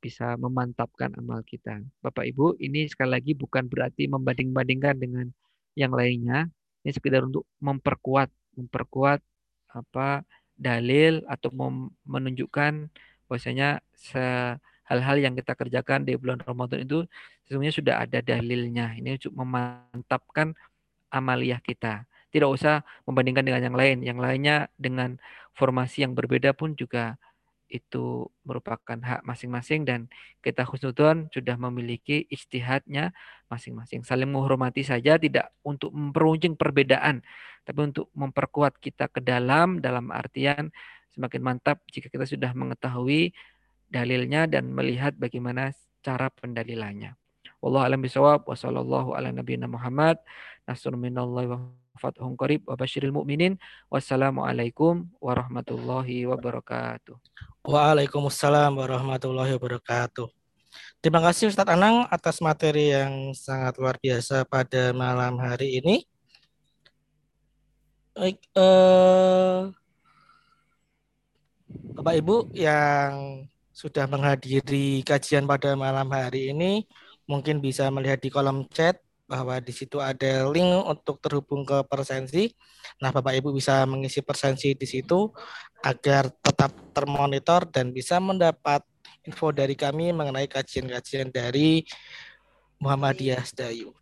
[0.00, 1.82] bisa memantapkan amal kita.
[2.00, 5.26] Bapak Ibu, ini sekali lagi bukan berarti membanding-bandingkan dengan
[5.74, 6.46] yang lainnya.
[6.86, 9.20] Ini sekedar untuk memperkuat, memperkuat
[9.74, 10.22] apa
[10.56, 11.52] dalil atau
[12.06, 12.88] menunjukkan
[13.28, 13.82] bahwasanya
[14.86, 17.02] hal-hal yang kita kerjakan di bulan Ramadan itu
[17.46, 18.94] sesungguhnya sudah ada dalilnya.
[18.94, 20.54] Ini untuk memantapkan
[21.10, 22.06] amaliyah kita.
[22.30, 23.96] Tidak usah membandingkan dengan yang lain.
[24.02, 25.18] Yang lainnya dengan
[25.58, 27.18] formasi yang berbeda pun juga
[27.66, 30.06] itu merupakan hak masing-masing dan
[30.38, 33.10] kita khusnudon sudah memiliki istihadnya
[33.50, 34.06] masing-masing.
[34.06, 37.26] Saling menghormati saja tidak untuk memperuncing perbedaan,
[37.66, 40.70] tapi untuk memperkuat kita ke dalam dalam artian
[41.10, 43.34] semakin mantap jika kita sudah mengetahui
[43.90, 45.72] dalilnya dan melihat bagaimana
[46.02, 47.14] cara pendalilannya.
[47.58, 50.20] Wallahu alam bisawab wa sallallahu ala nabiyina Muhammad.
[50.68, 51.58] Nasrun minallahi wa
[51.98, 53.56] fathun qarib wa basyiril mu'minin.
[53.88, 57.16] Wassalamualaikum warahmatullahi wabarakatuh.
[57.66, 60.28] Waalaikumsalam warahmatullahi wabarakatuh.
[61.00, 66.04] Terima kasih Ustadz Anang atas materi yang sangat luar biasa pada malam hari ini.
[68.16, 69.60] Baik, eh,
[71.96, 73.44] Bapak Ibu yang
[73.76, 76.88] sudah menghadiri kajian pada malam hari ini,
[77.28, 78.96] mungkin bisa melihat di kolom chat
[79.28, 82.56] bahwa di situ ada link untuk terhubung ke persensi.
[83.04, 85.28] Nah, Bapak Ibu bisa mengisi persensi di situ
[85.84, 88.80] agar tetap termonitor dan bisa mendapat
[89.28, 91.84] info dari kami mengenai kajian-kajian dari
[92.80, 93.92] Muhammadiyah Sedayu.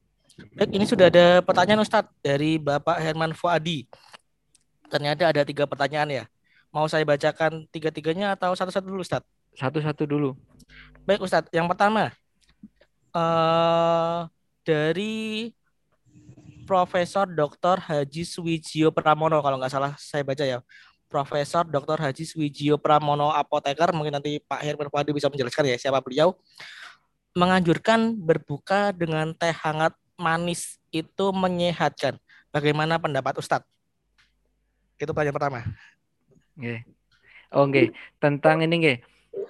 [0.55, 3.91] Baik, ini sudah ada pertanyaan Ustadz dari Bapak Herman Fuadi.
[4.87, 6.25] Ternyata ada tiga pertanyaan ya.
[6.71, 9.34] Mau saya bacakan tiga-tiganya atau satu-satu dulu Ustadz?
[9.55, 10.35] Satu-satu dulu.
[11.07, 12.11] Baik Ustadz, yang pertama.
[13.15, 14.27] Uh,
[14.67, 15.55] dari
[16.65, 17.77] Profesor Dr.
[17.79, 20.59] Haji Suwijio Pramono kalau nggak salah saya baca ya.
[21.07, 22.01] Profesor Dr.
[22.01, 26.35] Haji Suwijio Pramono apoteker mungkin nanti Pak Herman Fuadi bisa menjelaskan ya siapa beliau
[27.39, 32.19] menganjurkan berbuka dengan teh hangat manis itu menyehatkan.
[32.55, 33.67] Bagaimana pendapat Ustadz?
[34.99, 35.61] Itu pertanyaan pertama.
[36.55, 36.87] Oke.
[37.51, 37.91] Oh, oke.
[38.23, 38.99] Tentang ini nggih.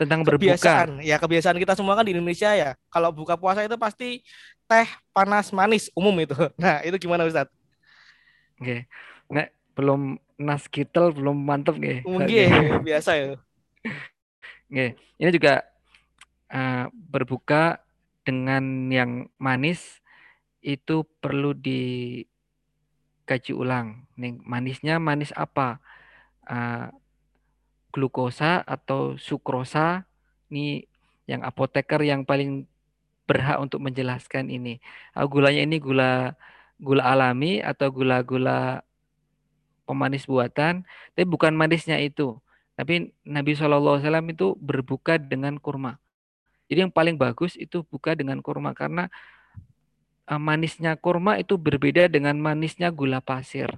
[0.00, 0.98] Tentang kebiasaan.
[0.98, 1.06] berbuka.
[1.06, 2.74] Ya, kebiasaan kita semua kan di Indonesia ya.
[2.90, 4.24] Kalau buka puasa itu pasti
[4.64, 6.34] teh panas manis umum itu.
[6.62, 7.52] Nah, itu gimana Ustadz?
[8.58, 8.86] Oke.
[9.30, 12.02] Nek belum nas kitel belum mantep nggih.
[12.06, 12.48] Mungkin
[12.88, 13.36] biasa ya.
[14.70, 14.96] Oke.
[15.20, 15.62] Ini juga
[16.50, 17.78] uh, berbuka
[18.24, 20.00] dengan yang manis
[20.64, 22.42] itu perlu dikaji
[23.52, 24.08] ulang.
[24.16, 25.78] Nih, manisnya manis apa?
[26.48, 26.88] Uh,
[27.94, 30.02] glukosa atau sukrosa?
[30.50, 30.82] Ini
[31.30, 32.66] yang apoteker yang paling
[33.30, 34.82] berhak untuk menjelaskan ini.
[35.30, 36.34] Gulanya ini gula
[36.82, 38.82] gula alami atau gula-gula
[39.86, 40.82] pemanis buatan,
[41.14, 42.36] tapi bukan manisnya itu.
[42.74, 46.02] Tapi Nabi SAW itu berbuka dengan kurma.
[46.66, 49.06] Jadi yang paling bagus itu buka dengan kurma karena
[50.26, 53.70] uh, manisnya kurma itu berbeda dengan manisnya gula pasir.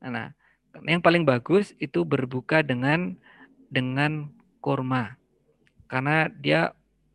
[0.00, 0.32] Nah,
[0.86, 3.18] yang paling bagus itu berbuka dengan
[3.70, 4.30] dengan
[4.62, 5.18] kurma.
[5.90, 6.70] Karena dia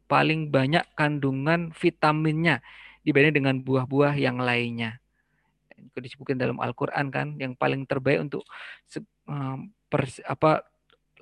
[0.05, 2.61] paling banyak kandungan vitaminnya
[3.01, 4.99] dibanding dengan buah-buah yang lainnya.
[5.75, 8.43] Itu disebutkan dalam Al-Qur'an kan, yang paling terbaik untuk
[9.87, 10.65] pers, apa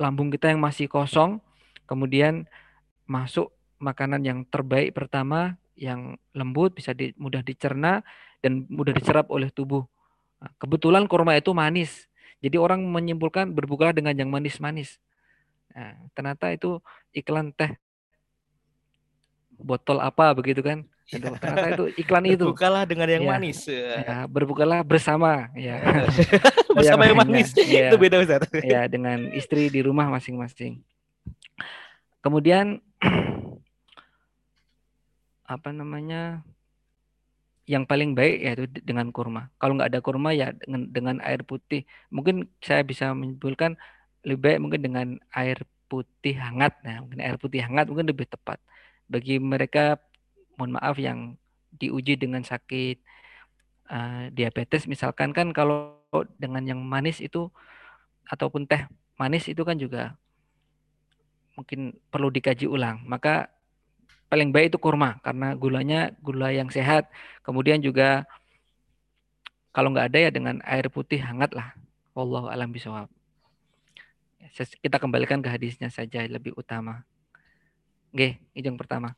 [0.01, 1.37] lambung kita yang masih kosong,
[1.85, 2.49] kemudian
[3.05, 8.01] masuk makanan yang terbaik pertama yang lembut, bisa di, mudah dicerna
[8.39, 9.83] dan mudah diserap oleh tubuh.
[10.39, 12.07] Nah, kebetulan kurma itu manis.
[12.43, 14.99] Jadi orang menyimpulkan berbuka dengan yang manis-manis.
[15.71, 16.83] Nah, ternyata itu
[17.15, 17.71] iklan teh
[19.55, 20.83] botol apa begitu kan?
[21.07, 21.31] Ya.
[21.39, 22.45] Ternyata itu iklan itu.
[22.51, 23.29] Berbukalah dengan yang ya.
[23.31, 23.59] manis.
[23.67, 25.79] Ya, berbukalah bersama ya.
[26.77, 27.49] bersama yang, yang manis.
[27.63, 27.87] Ya.
[27.87, 28.51] Itu beda Ustaz.
[28.59, 30.83] Ya, dengan istri di rumah masing-masing.
[32.19, 32.83] Kemudian
[35.53, 36.43] apa namanya
[37.63, 39.47] yang paling baik yaitu dengan kurma.
[39.55, 41.87] Kalau nggak ada kurma ya dengan dengan air putih.
[42.11, 43.79] Mungkin saya bisa menyimpulkan
[44.27, 46.75] lebih baik mungkin dengan air putih hangat.
[46.83, 48.59] Nah, mungkin air putih hangat mungkin lebih tepat
[49.07, 49.99] bagi mereka
[50.57, 51.39] mohon maaf yang
[51.73, 53.01] diuji dengan sakit
[53.89, 55.97] uh, diabetes misalkan kan kalau
[56.37, 57.49] dengan yang manis itu
[58.29, 58.85] ataupun teh
[59.17, 60.13] manis itu kan juga
[61.53, 63.05] mungkin perlu dikaji ulang.
[63.05, 63.52] Maka
[64.33, 67.05] paling baik itu kurma karena gulanya gula yang sehat.
[67.45, 68.25] Kemudian juga
[69.69, 71.77] kalau nggak ada ya dengan air putih hangat lah.
[72.17, 73.05] Allah alam bisawab.
[74.81, 77.05] Kita kembalikan ke hadisnya saja lebih utama.
[78.09, 79.13] Oke, yang pertama.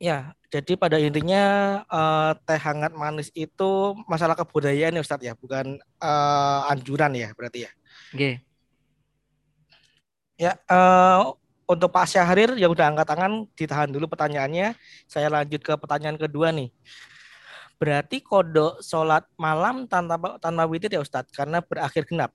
[0.00, 1.44] Ya, jadi pada intinya
[1.88, 7.68] uh, teh hangat manis itu masalah kebudayaan ya Ustadz ya, bukan uh, anjuran ya berarti
[7.68, 7.70] ya.
[8.12, 8.40] Oke.
[10.36, 11.36] Ya, uh,
[11.66, 14.78] untuk Pak Syahrir yang udah angkat tangan ditahan dulu pertanyaannya.
[15.10, 16.70] Saya lanjut ke pertanyaan kedua nih.
[17.76, 22.32] Berarti kodok sholat malam tanpa tanpa witir ya Ustadz karena berakhir genap.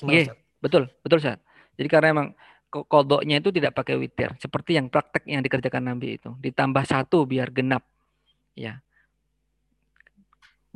[0.00, 0.38] Ustadz?
[0.62, 1.44] Betul, betul Ustadz.
[1.76, 2.28] Jadi karena emang
[2.68, 7.48] kodoknya itu tidak pakai witir seperti yang praktek yang dikerjakan Nabi itu ditambah satu biar
[7.48, 7.80] genap
[8.52, 8.76] ya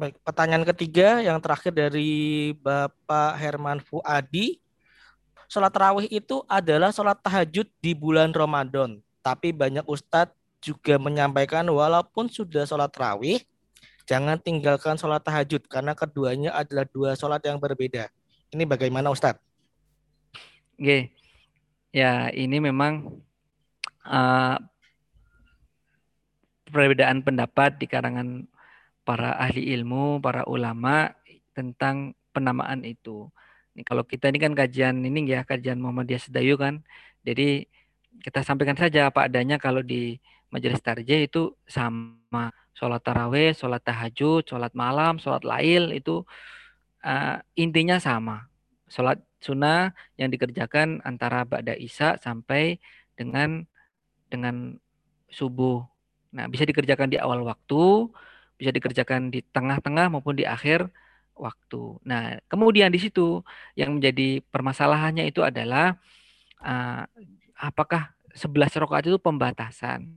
[0.01, 4.57] baik pertanyaan ketiga yang terakhir dari Bapak Herman Fuadi
[5.53, 9.05] sholat tarawih itu adalah sholat tahajud di bulan Ramadan.
[9.21, 10.33] Tapi banyak ustadz
[10.65, 13.45] juga menyampaikan walaupun sudah sholat tarawih,
[14.09, 18.09] jangan tinggalkan sholat tahajud karena keduanya adalah dua sholat yang berbeda.
[18.49, 19.45] Ini bagaimana ustadz?
[20.81, 21.13] Oke,
[21.93, 23.21] ya ini memang
[24.09, 24.57] uh,
[26.65, 28.49] perbedaan pendapat di kalangan
[29.05, 31.13] para ahli ilmu, para ulama
[31.53, 33.29] tentang penamaan itu.
[33.73, 36.85] Ini kalau kita ini kan kajian ini ya kajian Muhammadiyah Sedayu kan.
[37.25, 37.65] Jadi
[38.21, 40.21] kita sampaikan saja apa adanya kalau di
[40.53, 46.21] majelis tarjih itu sama sholat taraweh, sholat tahajud, sholat malam, sholat lail itu
[47.01, 48.53] uh, intinya sama.
[48.93, 52.77] Sholat sunnah yang dikerjakan antara Ba'da Isya sampai
[53.17, 53.65] dengan
[54.29, 54.77] dengan
[55.33, 55.81] subuh.
[56.37, 58.13] Nah, bisa dikerjakan di awal waktu,
[58.61, 60.93] bisa dikerjakan di tengah-tengah maupun di akhir
[61.37, 61.99] waktu.
[62.05, 63.41] Nah, kemudian di situ
[63.75, 65.97] yang menjadi permasalahannya itu adalah
[66.63, 67.05] uh,
[67.59, 70.09] apakah 11 rakaat itu pembatasan.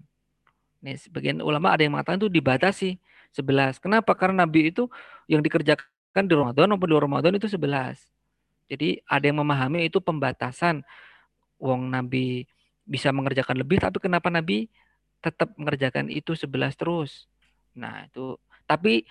[0.86, 3.00] Nih, sebagian ulama ada yang mengatakan itu dibatasi
[3.36, 3.82] 11.
[3.84, 4.16] Kenapa?
[4.16, 4.88] Karena Nabi itu
[5.28, 8.00] yang dikerjakan di Ramadan maupun di Ramadan itu 11.
[8.72, 10.82] Jadi ada yang memahami itu pembatasan.
[11.60, 12.44] Wong Nabi
[12.86, 14.68] bisa mengerjakan lebih, tapi kenapa Nabi
[15.24, 17.26] tetap mengerjakan itu 11 terus?
[17.74, 18.38] Nah, itu
[18.70, 19.08] tapi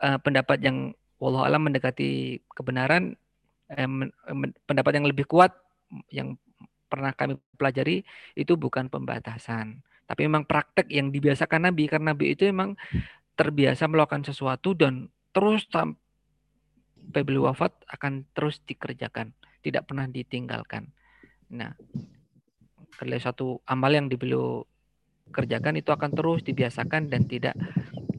[0.00, 3.14] eh, pendapat yang wallahu alam mendekati kebenaran
[3.74, 3.90] eh,
[4.66, 5.54] pendapat yang lebih kuat
[6.08, 6.38] yang
[6.88, 8.00] pernah kami pelajari
[8.32, 12.74] itu bukan pembatasan, tapi memang praktek yang dibiasakan Nabi karena Nabi itu memang
[13.36, 20.88] terbiasa melakukan sesuatu dan terus sampai beliau wafat akan terus dikerjakan, tidak pernah ditinggalkan.
[21.52, 21.76] Nah,
[22.96, 24.64] kalau satu amal yang beliau
[25.28, 27.54] kerjakan itu akan terus dibiasakan dan tidak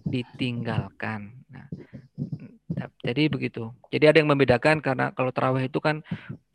[0.05, 1.41] ditinggalkan.
[1.49, 1.65] Nah,
[3.03, 3.75] jadi begitu.
[3.91, 5.99] Jadi ada yang membedakan karena kalau terawih itu kan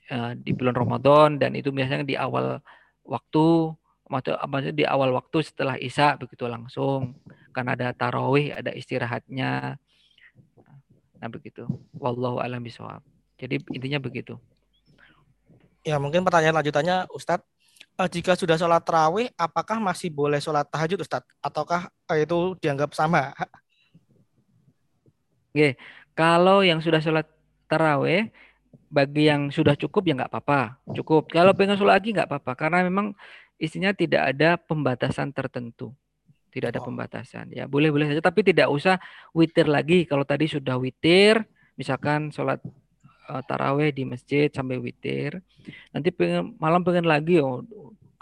[0.05, 2.61] Eh, di bulan Ramadan dan itu biasanya di awal
[3.09, 3.73] waktu
[4.05, 7.17] maksudnya di awal waktu setelah Isya begitu langsung.
[7.57, 9.81] Karena ada tarawih ada istirahatnya.
[11.17, 11.65] Nah begitu.
[11.97, 13.01] Wallahu alam bisawab
[13.41, 14.37] jadi intinya begitu.
[15.81, 17.49] Ya mungkin pertanyaan lanjutannya Ustadz.
[17.97, 21.33] Eh, jika sudah sholat tarawih apakah masih boleh sholat tahajud Ustadz?
[21.41, 23.33] Ataukah eh, itu dianggap sama?
[25.55, 25.81] Oke,
[26.15, 27.27] kalau yang sudah sholat
[27.67, 28.31] tarawih
[28.91, 31.27] bagi yang sudah cukup ya nggak apa-apa, cukup.
[31.31, 33.15] Kalau pengen sholat lagi nggak apa-apa, karena memang
[33.59, 35.91] isinya tidak ada pembatasan tertentu,
[36.55, 36.87] tidak ada oh.
[36.87, 37.51] pembatasan.
[37.51, 39.03] Ya boleh-boleh saja, tapi tidak usah
[39.35, 40.07] witir lagi.
[40.07, 41.43] Kalau tadi sudah witir,
[41.75, 42.63] misalkan sholat
[43.27, 45.43] uh, taraweh di masjid sampai witir,
[45.91, 47.67] nanti pengen, malam pengen lagi, oh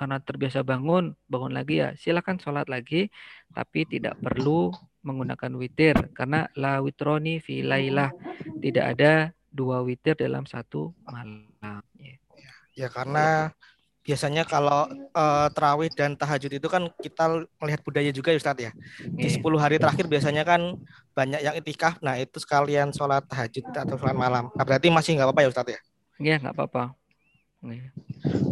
[0.03, 3.13] karena terbiasa bangun, bangun lagi ya silakan sholat lagi,
[3.55, 4.73] tapi tidak perlu
[5.03, 7.63] menggunakan witir karena la witroni fi
[8.63, 9.13] tidak ada
[9.53, 11.47] dua witir dalam satu malam.
[12.01, 12.17] Ya,
[12.75, 13.53] ya karena
[14.03, 18.73] biasanya kalau uh, terawih dan tahajud itu kan kita melihat budaya juga ya Ustadz ya.
[18.99, 19.59] Di 10 iya.
[19.63, 20.75] hari terakhir biasanya kan
[21.15, 22.03] banyak yang itikaf.
[22.03, 24.51] Nah itu sekalian sholat tahajud atau sholat malam.
[24.59, 25.81] Nah, berarti masih nggak apa-apa ya Ustadz ya?
[26.19, 27.02] Iya nggak apa-apa.
[27.63, 27.95] Iya.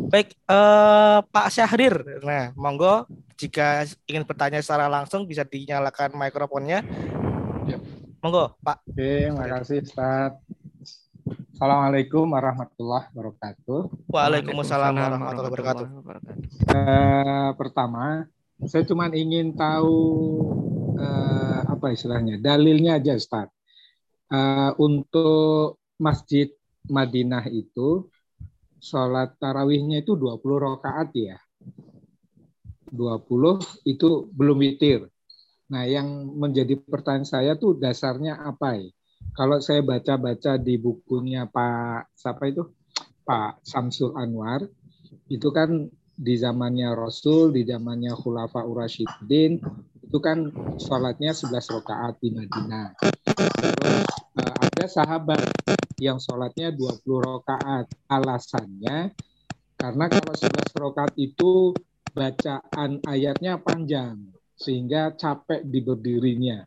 [0.06, 2.22] Baik uh, Pak Syahrir.
[2.22, 6.86] Nah monggo jika ingin bertanya secara langsung bisa dinyalakan mikrofonnya.
[7.66, 7.78] Ya.
[8.22, 8.86] Monggo Pak.
[8.86, 10.38] Oke, terima kasih Ustadz.
[11.60, 13.80] Assalamualaikum warahmatullahi wabarakatuh.
[14.08, 15.86] Waalaikumsalam warahmatullahi wabarakatuh.
[16.72, 18.24] Uh, pertama,
[18.64, 19.98] saya cuma ingin tahu
[20.96, 23.52] uh, apa istilahnya, dalilnya aja Ustaz.
[24.30, 26.48] Uh, untuk Masjid
[26.88, 28.08] Madinah itu
[28.80, 31.38] sholat tarawihnya itu 20 rakaat ya.
[32.90, 35.06] 20 itu belum witir.
[35.70, 38.90] Nah, yang menjadi pertanyaan saya tuh dasarnya apa ya?
[39.34, 42.66] kalau saya baca-baca di bukunya Pak siapa itu
[43.22, 44.66] Pak Samsul Anwar
[45.30, 49.56] itu kan di zamannya Rasul, di zamannya Khulafa Urasyidin
[50.04, 52.98] itu kan sholatnya 11 rakaat di Madinah.
[52.98, 55.40] Terus uh, ada sahabat
[56.00, 57.86] yang sholatnya 20 rakaat.
[58.08, 59.12] Alasannya
[59.76, 61.76] karena kalau 11 rakaat itu
[62.10, 64.18] bacaan ayatnya panjang
[64.56, 66.64] sehingga capek di berdirinya.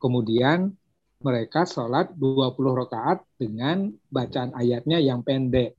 [0.00, 0.72] Kemudian
[1.20, 5.76] mereka sholat 20 rakaat dengan bacaan ayatnya yang pendek.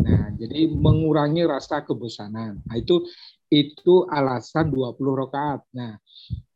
[0.00, 2.60] Nah, jadi mengurangi rasa kebosanan.
[2.64, 3.04] Nah, itu
[3.52, 5.60] itu alasan 20 rakaat.
[5.76, 6.00] Nah,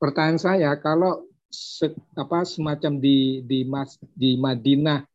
[0.00, 5.09] pertanyaan saya kalau se, apa semacam di di Mas di Madinah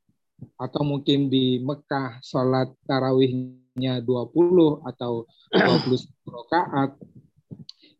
[0.53, 5.97] atau mungkin di Mekah sholat tarawihnya 20 atau 20
[6.29, 6.97] rakaat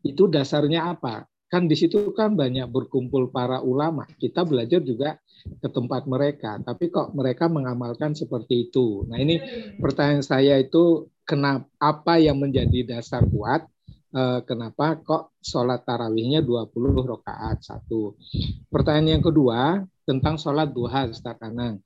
[0.06, 1.26] itu dasarnya apa?
[1.46, 4.04] kan di situ kan banyak berkumpul para ulama.
[4.18, 5.16] Kita belajar juga
[5.62, 9.06] ke tempat mereka, tapi kok mereka mengamalkan seperti itu.
[9.06, 9.38] Nah, ini
[9.78, 13.62] pertanyaan saya itu kenapa apa yang menjadi dasar kuat
[14.10, 16.74] eh, kenapa kok sholat tarawihnya 20
[17.14, 18.18] rakaat satu.
[18.66, 21.82] Pertanyaan yang kedua tentang sholat duha Ustaz Anang.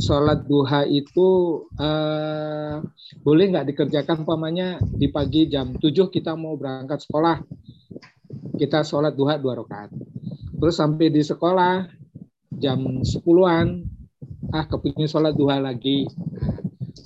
[0.00, 1.28] Sholat duha itu
[1.76, 2.80] eh,
[3.20, 7.44] boleh nggak dikerjakan umpamanya di pagi jam 7 kita mau berangkat sekolah
[8.60, 9.88] kita sholat duha dua rakaat.
[10.60, 11.88] Terus sampai di sekolah
[12.52, 13.88] jam sepuluhan,
[14.52, 16.04] ah kepingin sholat duha lagi.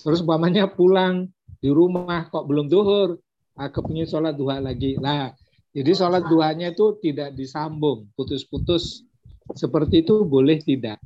[0.05, 1.32] terus umpamanya pulang
[1.64, 3.16] di rumah kok belum duhur,
[3.57, 4.98] ah kepingin sholat duha lagi.
[4.98, 5.32] Nah,
[5.70, 9.07] jadi sholat duhanya itu tidak disambung, putus-putus.
[9.53, 10.97] Seperti itu boleh tidak?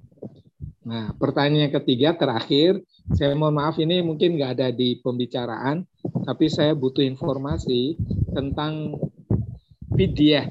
[0.86, 2.80] Nah, pertanyaan yang ketiga terakhir,
[3.12, 5.84] saya mohon maaf ini mungkin nggak ada di pembicaraan,
[6.24, 7.98] tapi saya butuh informasi
[8.32, 8.96] tentang
[9.92, 10.48] fidyah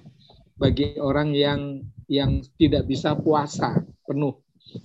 [0.59, 1.61] bagi orang yang
[2.11, 4.37] yang tidak bisa puasa penuh.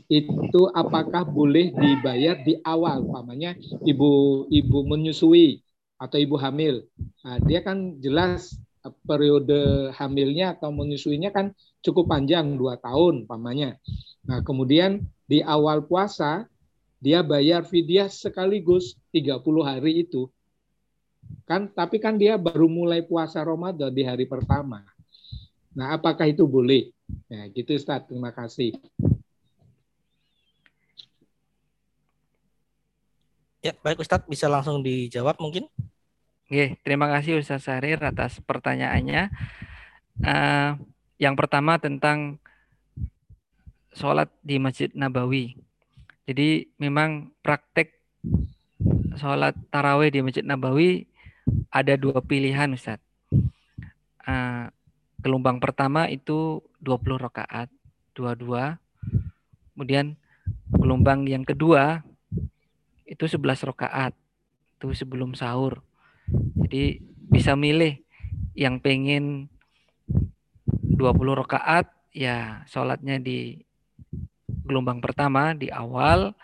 [0.07, 3.03] Itu apakah boleh dibayar di awal?
[3.03, 5.61] Umpamanya ibu ibu menyusui
[5.99, 6.87] atau ibu hamil.
[7.27, 8.57] Nah, dia kan jelas
[9.07, 13.77] periode hamilnya atau menyusuinya kan cukup panjang dua tahun pamannya.
[14.25, 16.47] Nah kemudian di awal puasa
[17.03, 20.31] dia bayar fidyah sekaligus 30 hari itu
[21.43, 24.87] kan tapi kan dia baru mulai puasa Ramadan di hari pertama.
[25.75, 26.95] Nah apakah itu boleh?
[27.27, 28.79] Ya gitu Ustaz terima kasih.
[33.63, 35.71] Ya baik Ustadz bisa langsung dijawab mungkin.
[36.51, 39.31] Oke, terima kasih Ustaz Sarir atas pertanyaannya.
[40.21, 40.77] Uh,
[41.23, 42.43] yang pertama tentang
[43.95, 45.55] sholat di Masjid Nabawi.
[46.27, 47.95] Jadi memang praktek
[49.15, 51.07] sholat taraweh di Masjid Nabawi
[51.71, 52.99] ada dua pilihan Ustaz.
[54.27, 54.67] Uh,
[55.23, 57.71] gelombang pertama itu 20 rakaat,
[58.19, 58.83] dua-dua.
[59.75, 60.19] Kemudian
[60.75, 62.03] gelombang yang kedua
[63.07, 64.11] itu 11 rakaat.
[64.75, 65.87] Itu sebelum sahur.
[66.59, 66.99] Jadi
[67.31, 68.03] bisa milih
[68.59, 69.47] yang pengen
[70.93, 73.61] 20 rakaat ya sholatnya di
[74.69, 76.37] gelombang pertama di awal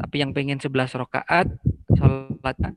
[0.00, 1.48] tapi yang pengen 11 rakaat
[1.92, 2.72] sholatnya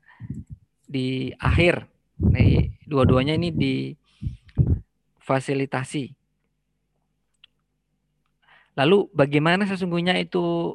[0.88, 1.84] di akhir.
[2.18, 3.74] Nah, dua-duanya ini di
[5.22, 6.18] fasilitasi
[8.78, 10.74] lalu bagaimana sesungguhnya itu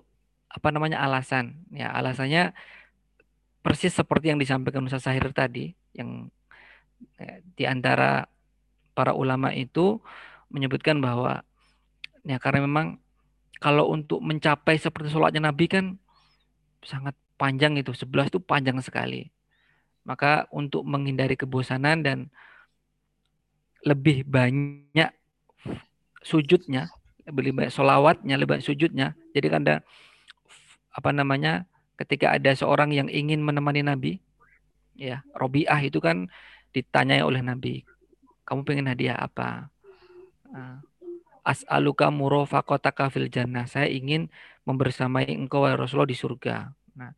[0.51, 1.63] apa namanya alasan?
[1.71, 2.51] Ya alasannya
[3.63, 6.27] persis seperti yang disampaikan Ustaz Sahir tadi yang
[7.15, 8.27] eh, di antara
[8.93, 9.99] para ulama itu
[10.53, 11.41] menyebutkan bahwa
[12.23, 13.01] ya karena memang
[13.57, 15.85] kalau untuk mencapai seperti sholatnya Nabi kan
[16.83, 19.31] sangat panjang itu, sebelas itu panjang sekali.
[20.03, 22.27] Maka untuk menghindari kebosanan dan
[23.87, 25.11] lebih banyak
[26.23, 26.91] sujudnya,
[27.23, 29.15] lebih banyak solawatnya, lebih banyak sujudnya.
[29.31, 29.75] Jadi kan ada
[30.91, 31.63] apa namanya
[31.95, 34.19] ketika ada seorang yang ingin menemani Nabi,
[34.95, 36.27] ya Robiah itu kan
[36.75, 37.87] ditanyai oleh Nabi,
[38.43, 39.71] kamu pengen hadiah apa?
[40.53, 40.79] Ah,
[41.43, 43.67] As'aluka murafaqataka fil jannah.
[43.67, 44.31] Saya ingin
[44.63, 46.71] membersamai engkau wahai Rasulullah di surga.
[46.95, 47.11] Nah,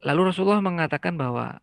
[0.00, 1.60] lalu Rasulullah mengatakan bahwa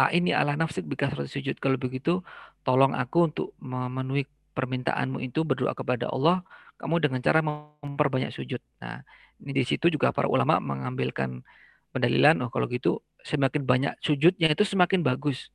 [0.00, 1.60] A ini ala nafsik bika sujud.
[1.60, 2.24] Kalau begitu,
[2.64, 4.24] tolong aku untuk memenuhi
[4.56, 6.40] permintaanmu itu berdoa kepada Allah
[6.80, 8.58] kamu dengan cara memperbanyak sujud.
[8.80, 9.04] Nah,
[9.44, 11.44] ini di situ juga para ulama mengambilkan
[11.92, 15.50] pendalilan, oh kalau gitu semakin banyak sujudnya itu semakin bagus.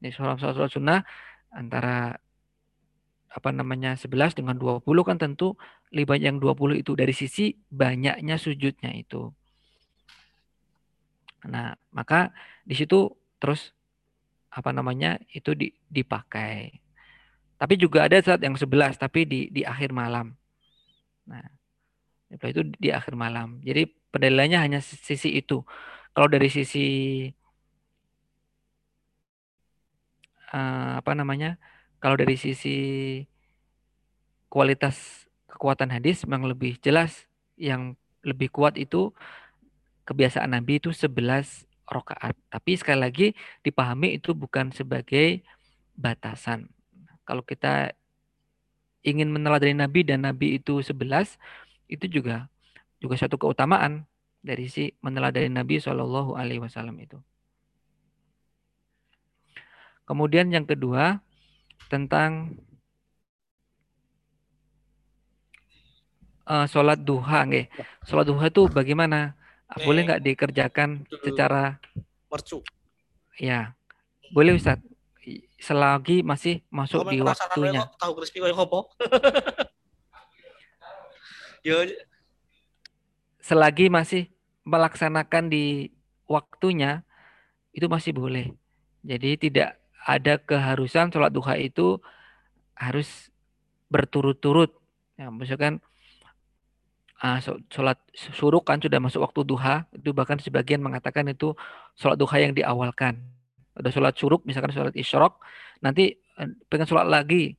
[0.00, 1.00] Ini sholat sholat sunnah
[1.52, 2.16] antara
[3.36, 5.60] apa namanya 11 dengan 20 kan tentu
[5.92, 9.28] lebih banyak yang 20 itu dari sisi banyaknya sujudnya itu.
[11.44, 12.32] Nah, maka
[12.64, 13.76] di situ terus
[14.48, 15.52] apa namanya itu
[15.92, 16.80] dipakai.
[17.56, 20.32] Tapi juga ada saat yang 11 tapi di di akhir malam.
[21.28, 21.44] Nah,
[22.32, 23.60] itu di akhir malam.
[23.60, 25.60] Jadi pendalilannya hanya sisi itu.
[26.16, 26.88] Kalau dari sisi
[30.48, 31.60] uh, apa namanya?
[32.00, 32.76] Kalau dari sisi
[34.48, 37.28] kualitas kekuatan hadis memang lebih jelas
[37.60, 39.12] yang lebih kuat itu
[40.08, 42.32] kebiasaan Nabi itu 11 rakaat.
[42.48, 43.26] Tapi sekali lagi
[43.60, 45.44] dipahami itu bukan sebagai
[46.00, 46.72] batasan.
[47.28, 47.92] Kalau kita
[49.04, 51.36] ingin meneladani Nabi dan Nabi itu sebelas
[51.92, 52.48] itu juga
[53.04, 54.08] juga satu keutamaan
[54.46, 57.18] dari si meneladani Nabi Shallallahu Alaihi Wasallam itu.
[60.06, 61.18] Kemudian yang kedua
[61.90, 62.54] tentang
[66.46, 67.66] uh, sholat duha, nggih.
[68.06, 69.34] Sholat duha itu bagaimana?
[69.82, 71.82] Boleh nggak dikerjakan secara
[72.30, 72.62] mercu?
[73.34, 73.74] Ya,
[74.30, 74.78] boleh Ustaz
[75.58, 77.90] selagi masih masuk di waktunya.
[77.98, 78.78] Tahu crispy apa?
[81.66, 81.82] Yo.
[83.42, 84.30] Selagi masih
[84.66, 85.94] melaksanakan di
[86.26, 87.06] waktunya
[87.70, 88.50] itu masih boleh.
[89.06, 92.02] Jadi tidak ada keharusan sholat duha itu
[92.74, 93.30] harus
[93.86, 94.74] berturut-turut.
[95.14, 95.78] Ya, misalkan
[97.22, 97.38] uh,
[97.70, 101.54] sholat suruk kan sudah masuk waktu duha, itu bahkan sebagian mengatakan itu
[101.94, 103.36] sholat duha yang diawalkan
[103.76, 105.36] udah sholat suruk misalkan sholat isyrok
[105.84, 107.52] nanti eh, pengen sholat lagi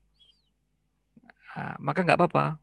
[1.53, 2.57] nah, maka nggak apa-apa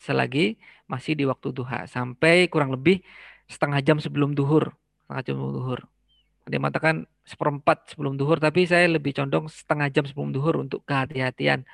[0.00, 0.56] selagi
[0.88, 3.04] masih di waktu duha sampai kurang lebih
[3.48, 4.76] setengah jam sebelum duhur.
[5.04, 5.80] Setengah jam sebelum duhur.
[6.48, 11.64] Dia mengatakan seperempat sebelum duhur tapi saya lebih condong setengah jam sebelum duhur untuk kehati-hatian.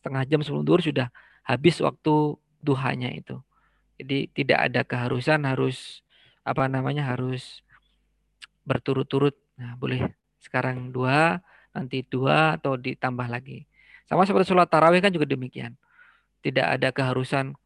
[0.00, 1.08] Setengah jam sebelum duhur sudah
[1.44, 3.40] habis waktu duhanya itu.
[3.98, 6.04] Jadi tidak ada keharusan harus
[6.44, 7.64] apa namanya harus
[8.68, 9.32] berturut-turut.
[9.56, 10.12] Nah boleh
[10.44, 11.40] sekarang dua,
[11.72, 13.64] nanti dua atau ditambah lagi.
[14.04, 15.76] Sama seperti sholat tarawih kan juga demikian.
[16.44, 17.56] Tidak ada keharusan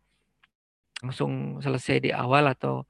[1.02, 2.86] langsung selesai di awal atau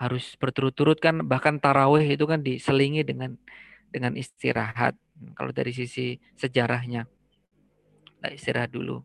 [0.00, 3.36] harus berturut-turut kan bahkan tarawih itu kan diselingi dengan
[3.92, 4.96] dengan istirahat.
[5.36, 7.04] Kalau dari sisi sejarahnya,
[8.24, 9.04] nah, istirahat dulu.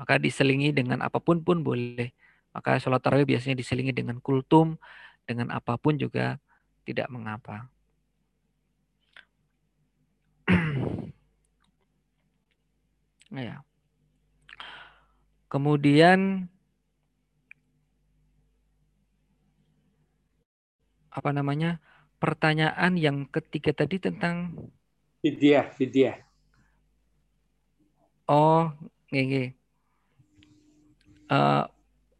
[0.00, 2.16] Maka diselingi dengan apa pun pun boleh.
[2.56, 4.80] Maka sholat tarawih biasanya diselingi dengan kultum,
[5.28, 6.40] dengan apa pun juga
[6.88, 7.68] tidak mengapa.
[13.36, 13.60] ya.
[15.52, 16.48] Kemudian
[21.18, 21.82] apa namanya?
[22.22, 24.54] Pertanyaan yang ketiga tadi tentang
[25.18, 26.14] Vidya, Vidya.
[28.30, 28.70] Oh,
[29.10, 29.54] nggih.
[31.26, 31.66] Uh,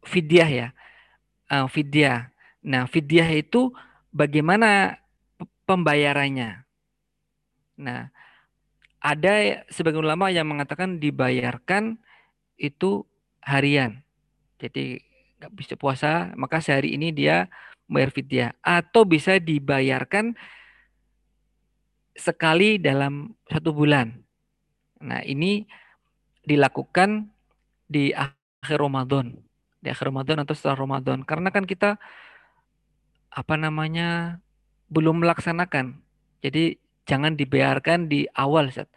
[0.03, 0.67] fidyah ya.
[1.47, 2.27] Uh, fidyah.
[2.59, 3.71] Nah, fidyah itu
[4.11, 4.99] bagaimana
[5.63, 6.65] pembayarannya?
[7.79, 8.11] Nah,
[8.99, 11.95] ada sebagian ulama yang mengatakan dibayarkan
[12.59, 13.07] itu
[13.39, 14.03] harian.
[14.59, 14.99] Jadi
[15.39, 17.47] nggak bisa puasa, maka sehari ini dia
[17.89, 18.53] bayar fidyah.
[18.61, 20.37] Atau bisa dibayarkan
[22.13, 24.13] sekali dalam satu bulan.
[25.01, 25.65] Nah ini
[26.45, 27.27] dilakukan
[27.89, 29.35] di akhir Ramadan.
[29.81, 31.25] Di akhir Ramadan atau setelah Ramadan.
[31.25, 31.97] Karena kan kita
[33.33, 34.39] apa namanya
[34.87, 35.97] belum melaksanakan.
[36.45, 36.77] Jadi
[37.09, 38.69] jangan dibayarkan di awal.
[38.69, 38.87] Set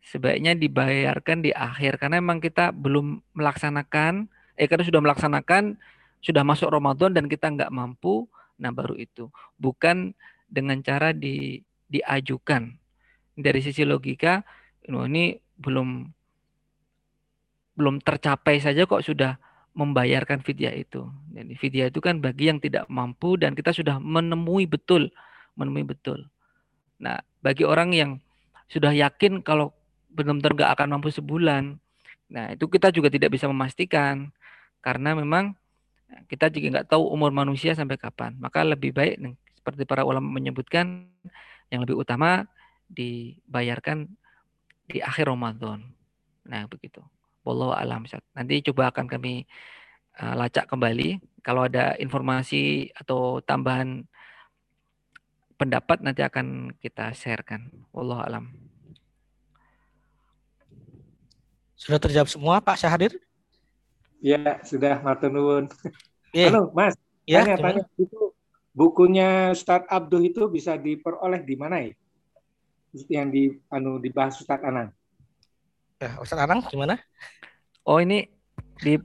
[0.00, 5.76] sebaiknya dibayarkan di akhir karena memang kita belum melaksanakan eh karena sudah melaksanakan
[6.24, 8.24] sudah masuk Ramadan dan kita nggak mampu
[8.60, 10.12] nah baru itu bukan
[10.46, 12.76] dengan cara di diajukan
[13.34, 14.44] dari sisi logika
[14.86, 16.08] ini belum
[17.78, 19.40] belum tercapai saja kok sudah
[19.72, 21.06] membayarkan fidyah itu.
[21.30, 25.08] Jadi fidyah itu kan bagi yang tidak mampu dan kita sudah menemui betul,
[25.54, 26.26] menemui betul.
[27.00, 28.10] Nah, bagi orang yang
[28.68, 29.72] sudah yakin kalau
[30.10, 31.78] benar-benar nggak akan mampu sebulan.
[32.28, 34.34] Nah, itu kita juga tidak bisa memastikan
[34.82, 35.54] karena memang
[36.30, 38.34] kita juga nggak tahu umur manusia sampai kapan.
[38.38, 39.18] Maka lebih baik
[39.60, 41.06] seperti para ulama menyebutkan
[41.70, 42.48] yang lebih utama
[42.90, 44.10] dibayarkan
[44.90, 45.86] di akhir Ramadan.
[46.46, 46.98] Nah, begitu.
[47.46, 48.04] Wallahu alam.
[48.34, 49.46] Nanti coba akan kami
[50.18, 54.04] uh, lacak kembali kalau ada informasi atau tambahan
[55.56, 57.70] pendapat nanti akan kita sharekan.
[57.94, 58.44] Wallahu alam.
[61.80, 63.16] Sudah terjawab semua Pak Syahrir?
[64.20, 65.64] Ya, sudah Matur nuwun.
[66.36, 66.52] Yeah.
[66.52, 66.94] Halo, Mas.
[67.24, 68.36] Ya, tanya, tanya itu
[68.76, 71.96] bukunya Ustadz Abdul itu bisa diperoleh di mana ya?
[73.08, 73.42] Yang di
[73.72, 74.92] anu dibahas Ustadz Anang.
[75.98, 77.00] Ya, Ustadz Anang gimana?
[77.88, 78.28] Oh, ini
[78.84, 79.00] di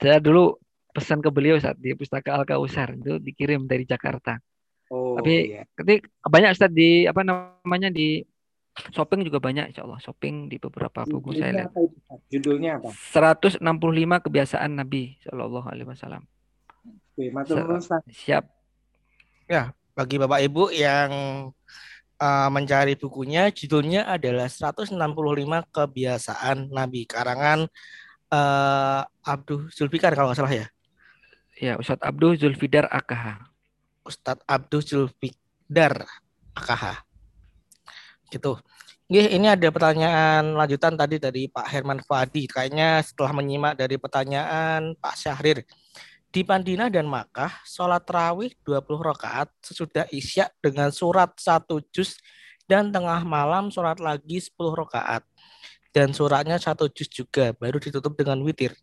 [0.00, 0.56] saya dulu
[0.96, 4.40] pesan ke beliau saat di Pustaka Al Kausar itu dikirim dari Jakarta.
[4.88, 5.62] Oh, Tapi iya.
[5.76, 8.24] ketik banyak Ustadz di apa namanya di
[8.74, 10.02] Shopping juga banyak insya Allah.
[10.02, 12.20] Shopping di beberapa buku Judulnya saya lihat.
[12.26, 12.90] Judulnya apa?
[12.90, 13.62] 165
[14.26, 16.22] kebiasaan Nabi Shallallahu Alaihi Wasallam.
[17.14, 17.30] Oke,
[18.10, 18.44] Siap.
[19.46, 21.10] Ya, bagi Bapak Ibu yang
[22.18, 24.98] uh, mencari bukunya, judulnya adalah 165
[25.70, 27.70] kebiasaan Nabi karangan
[28.34, 30.66] uh, Abdul Zulfikar kalau nggak salah ya.
[31.54, 33.46] Ya, Ustadz Abdul Zulfidar AKH.
[34.02, 36.10] Ustadz Abdul Zulfidar
[36.58, 37.13] AKH
[38.30, 38.60] gitu.
[39.08, 42.48] ini ada pertanyaan lanjutan tadi dari Pak Herman Fadi.
[42.48, 45.62] Kayaknya setelah menyimak dari pertanyaan Pak Syahrir.
[46.34, 52.18] Di Pandina dan Makkah, sholat terawih 20 rakaat sesudah isya dengan surat satu juz
[52.66, 55.22] dan tengah malam sholat lagi 10 rakaat.
[55.94, 58.74] Dan suratnya satu juz juga, baru ditutup dengan witir.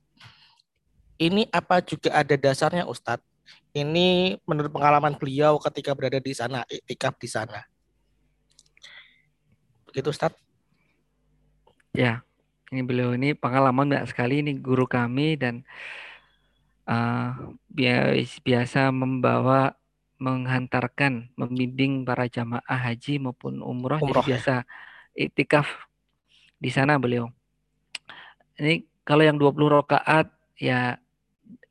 [1.20, 3.28] Ini apa juga ada dasarnya Ustadz?
[3.76, 7.68] Ini menurut pengalaman beliau ketika berada di sana, iktikaf di sana.
[9.92, 10.32] Begitu Ustaz.
[11.92, 12.24] Ya,
[12.72, 15.68] ini beliau ini pengalaman banyak sekali ini guru kami dan
[16.88, 17.36] uh,
[18.40, 19.76] biasa membawa
[20.22, 24.28] menghantarkan membimbing para jamaah haji maupun umroh, umroh jadi ya.
[24.32, 24.56] biasa
[25.18, 25.68] iktikaf
[26.62, 27.28] di sana beliau.
[28.56, 31.02] Ini kalau yang 20 rakaat ya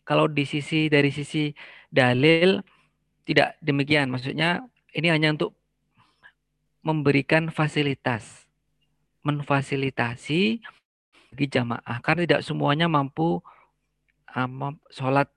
[0.03, 1.55] kalau di sisi dari sisi
[1.87, 2.59] dalil
[3.23, 5.55] tidak demikian maksudnya ini hanya untuk
[6.81, 8.49] memberikan fasilitas,
[9.25, 10.65] memfasilitasi
[11.33, 11.99] bagi jamaah.
[12.01, 13.41] Karena tidak semuanya mampu
[14.33, 15.29] um, sholat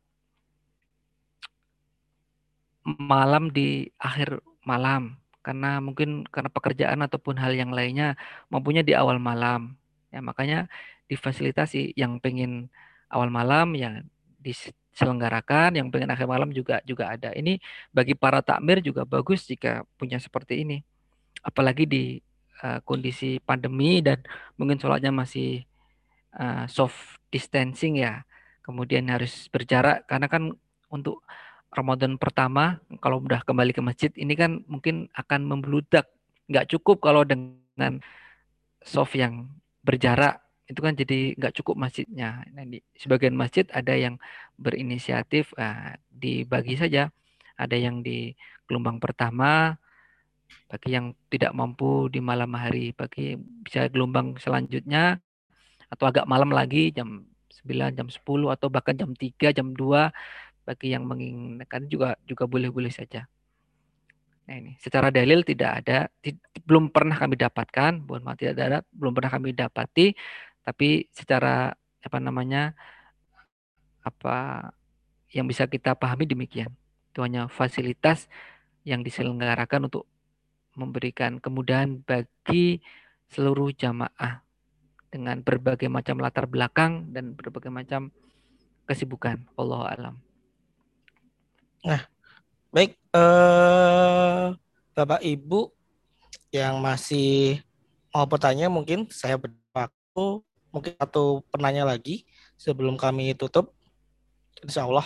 [2.83, 5.19] malam di akhir malam.
[5.43, 8.15] Karena mungkin karena pekerjaan ataupun hal yang lainnya
[8.47, 9.75] mampunya di awal malam.
[10.15, 10.71] Ya makanya
[11.11, 11.91] difasilitasi.
[11.99, 12.51] Yang pengen
[13.11, 13.99] awal malam ya
[14.39, 15.75] diselenggarakan.
[15.75, 17.35] Yang pengen akhir malam juga juga ada.
[17.35, 17.59] Ini
[17.91, 20.79] bagi para takmir juga bagus jika punya seperti ini
[21.43, 22.03] apalagi di
[22.63, 24.23] uh, kondisi pandemi dan
[24.55, 25.67] mungkin sholatnya masih
[26.39, 28.23] uh, soft distancing ya
[28.63, 30.55] kemudian harus berjarak karena kan
[30.87, 31.21] untuk
[31.73, 36.07] Ramadan pertama kalau udah kembali ke masjid ini kan mungkin akan membludak
[36.47, 37.99] nggak cukup kalau dengan
[38.85, 39.49] soft yang
[39.83, 42.47] berjarak itu kan jadi nggak cukup masjidnya.
[42.55, 44.15] Nah, di sebagian masjid ada yang
[44.55, 47.11] berinisiatif uh, dibagi saja.
[47.59, 48.33] Ada yang di
[48.65, 49.75] gelombang pertama
[50.67, 55.21] bagi yang tidak mampu di malam hari, bagi bisa gelombang selanjutnya
[55.89, 57.29] atau agak malam lagi jam
[57.63, 58.17] 9, jam 10
[58.49, 60.09] atau bahkan jam 3, jam 2
[60.63, 63.29] bagi yang menginginkan juga juga boleh-boleh saja.
[64.43, 66.11] Nah ini secara dalil tidak ada,
[66.67, 70.17] belum pernah kami dapatkan, bukan maaf tidak ada, belum pernah kami dapati,
[70.63, 71.71] tapi secara
[72.03, 72.75] apa namanya
[74.03, 74.69] apa
[75.31, 76.71] yang bisa kita pahami demikian.
[77.13, 78.27] Itu hanya fasilitas
[78.83, 80.03] yang diselenggarakan untuk
[80.73, 82.81] memberikan kemudahan bagi
[83.29, 84.41] seluruh jamaah
[85.13, 88.09] dengan berbagai macam latar belakang dan berbagai macam
[88.89, 89.45] kesibukan.
[89.57, 90.15] Allah alam.
[91.83, 92.01] Nah,
[92.73, 94.45] Baik, eh,
[94.97, 95.69] Bapak Ibu
[96.49, 97.61] yang masih
[98.09, 100.41] mau bertanya mungkin saya berwaktu
[100.73, 102.25] mungkin satu penanya lagi
[102.57, 103.77] sebelum kami tutup.
[104.65, 105.05] Insya Allah.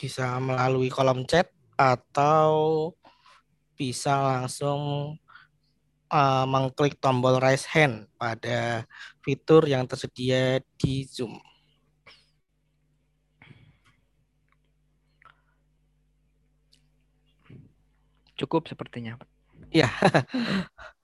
[0.00, 2.88] Bisa melalui kolom chat atau
[3.76, 5.12] bisa langsung
[6.08, 8.88] uh, mengklik tombol raise hand pada
[9.20, 11.36] fitur yang tersedia di Zoom.
[18.40, 19.20] Cukup sepertinya.
[19.68, 19.92] Ya.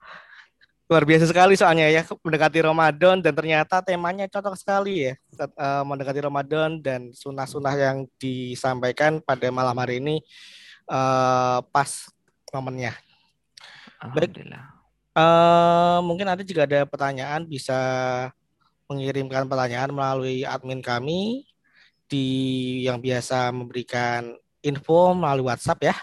[0.87, 6.23] Luar biasa sekali soalnya ya mendekati Ramadan dan ternyata temanya cocok sekali ya uh, mendekati
[6.23, 10.23] Ramadan dan sunnah-sunnah yang disampaikan pada malam hari ini
[10.87, 12.07] uh, pas
[12.55, 12.95] momennya.
[13.99, 14.63] Alhamdulillah.
[15.11, 17.75] Uh, mungkin ada juga ada pertanyaan bisa
[18.87, 21.43] mengirimkan pertanyaan melalui admin kami
[22.07, 22.25] di
[22.87, 25.95] yang biasa memberikan info melalui WhatsApp ya.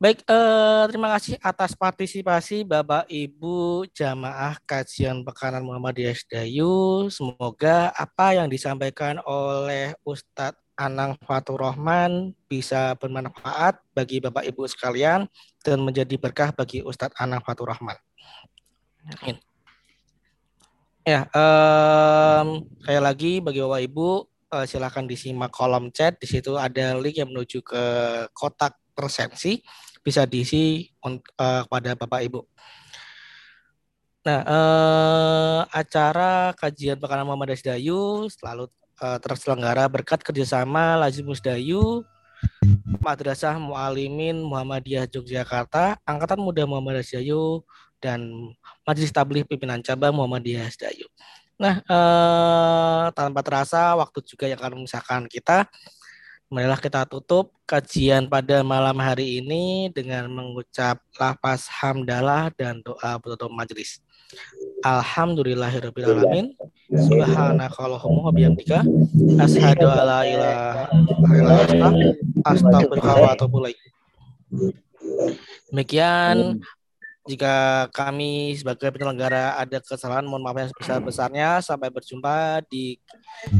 [0.00, 7.12] Baik, eh, terima kasih atas partisipasi Bapak Ibu jamaah kajian pekanan Muhammadiyah Dayu.
[7.12, 15.28] Semoga apa yang disampaikan oleh Ustadz Anang Fatur Rahman bisa bermanfaat bagi Bapak Ibu sekalian
[15.60, 18.00] dan menjadi berkah bagi Ustadz Anang Fatur Rahman.
[19.20, 19.36] Amin.
[21.04, 24.08] Ya, um, kayak lagi bagi Bapak Ibu
[24.48, 26.16] uh, silakan disimak kolom chat.
[26.16, 27.84] Di situ ada link yang menuju ke
[28.32, 29.60] kotak resensi
[30.00, 32.40] bisa diisi uh, kepada Bapak Ibu.
[34.20, 38.68] Nah, uh, acara kajian pekanan Muhammad Dayu selalu
[39.00, 42.04] uh, terselenggara berkat kerjasama Lazim Musdayu,
[43.00, 47.64] Madrasah Mualimin Muhammadiyah Yogyakarta, Angkatan Muda Muhammadiyah Dayu,
[48.00, 48.52] dan
[48.84, 51.08] Majelis Tabligh Pimpinan Cabang Muhammadiyah Dayu.
[51.60, 55.68] Nah, eh, tanpa terasa waktu juga yang akan memisahkan kita.
[56.50, 63.54] Marilah kita tutup kajian pada malam hari ini dengan mengucap lafaz hamdalah dan doa penutup
[63.54, 64.02] majelis.
[64.82, 66.50] Alhamdulillahirrahmanirrahim.
[66.90, 68.82] Subhanakallahumma bihamdika.
[69.38, 70.90] Asyhadu alla ilaha
[71.38, 71.88] illa anta.
[72.42, 73.70] Astaghfiruka wa atubu
[75.70, 76.66] Demikian
[77.30, 82.98] jika kami sebagai penyelenggara ada kesalahan mohon maaf yang sebesar-besarnya sampai berjumpa di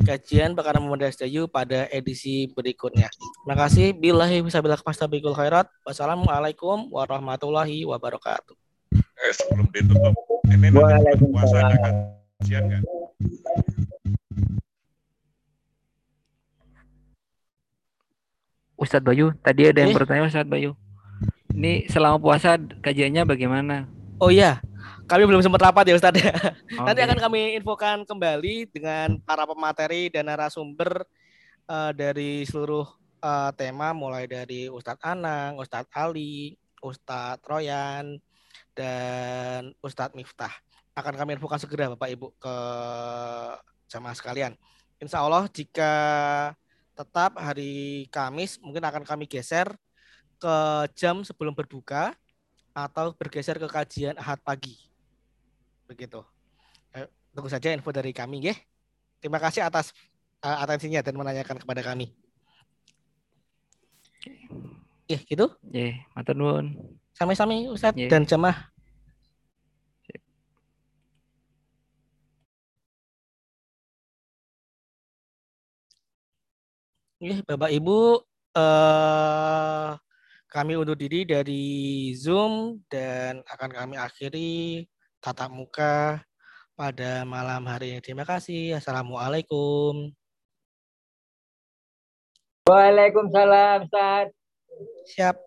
[0.03, 3.07] kajian Bakaran Muhammadiyah Dayu pada edisi berikutnya.
[3.15, 3.95] Terima kasih.
[3.95, 5.71] Billahi wasabillahi khairat.
[5.87, 8.59] Wassalamualaikum warahmatullahi wabarakatuh.
[8.99, 10.19] Eh, sebelum ditutup,
[10.51, 11.77] ini nanti puasa ada
[12.43, 12.83] kajian nggak?
[18.81, 19.97] Ustadz Bayu, tadi ada yang eh?
[19.97, 20.73] bertanya Ustadz Bayu.
[21.51, 23.91] Ini selama puasa kajiannya bagaimana?
[24.23, 24.63] Oh iya,
[25.11, 26.23] kami belum sempat rapat ya Ustadz.
[26.23, 26.31] Okay.
[26.87, 31.03] Nanti akan kami infokan kembali dengan para pemateri dan narasumber
[31.67, 32.87] uh, dari seluruh
[33.19, 38.23] uh, tema, mulai dari Ustadz Anang, Ustadz Ali, Ustadz Royan,
[38.79, 40.53] dan Ustadz Miftah
[40.95, 42.57] akan kami infokan segera Bapak Ibu ke
[43.91, 44.53] jamaah sekalian.
[45.01, 45.93] Insya Allah jika
[46.95, 49.73] tetap hari Kamis mungkin akan kami geser
[50.41, 50.57] ke
[50.97, 52.17] jam sebelum berbuka
[52.73, 54.81] atau bergeser ke kajian Ahad pagi.
[55.85, 56.25] Begitu.
[56.97, 57.07] Eh,
[57.37, 58.57] tunggu saja info dari kami ya.
[59.21, 59.93] Terima kasih atas
[60.41, 62.09] uh, atensinya dan menanyakan kepada kami.
[65.11, 65.51] Ya, gitu.
[65.75, 66.79] Ya, matur nuwun.
[67.13, 68.09] Sami-sami Ustaz yeah.
[68.09, 68.71] dan jamaah.
[77.21, 78.25] Ya, Bapak Ibu,
[78.57, 79.91] eh,
[80.51, 84.83] kami undur diri dari Zoom dan akan kami akhiri
[85.23, 86.19] tatap muka
[86.75, 88.03] pada malam hari ini.
[88.03, 88.75] Terima kasih.
[88.75, 90.11] Assalamualaikum.
[92.67, 94.35] Waalaikumsalam Ustaz.
[95.15, 95.39] Siap.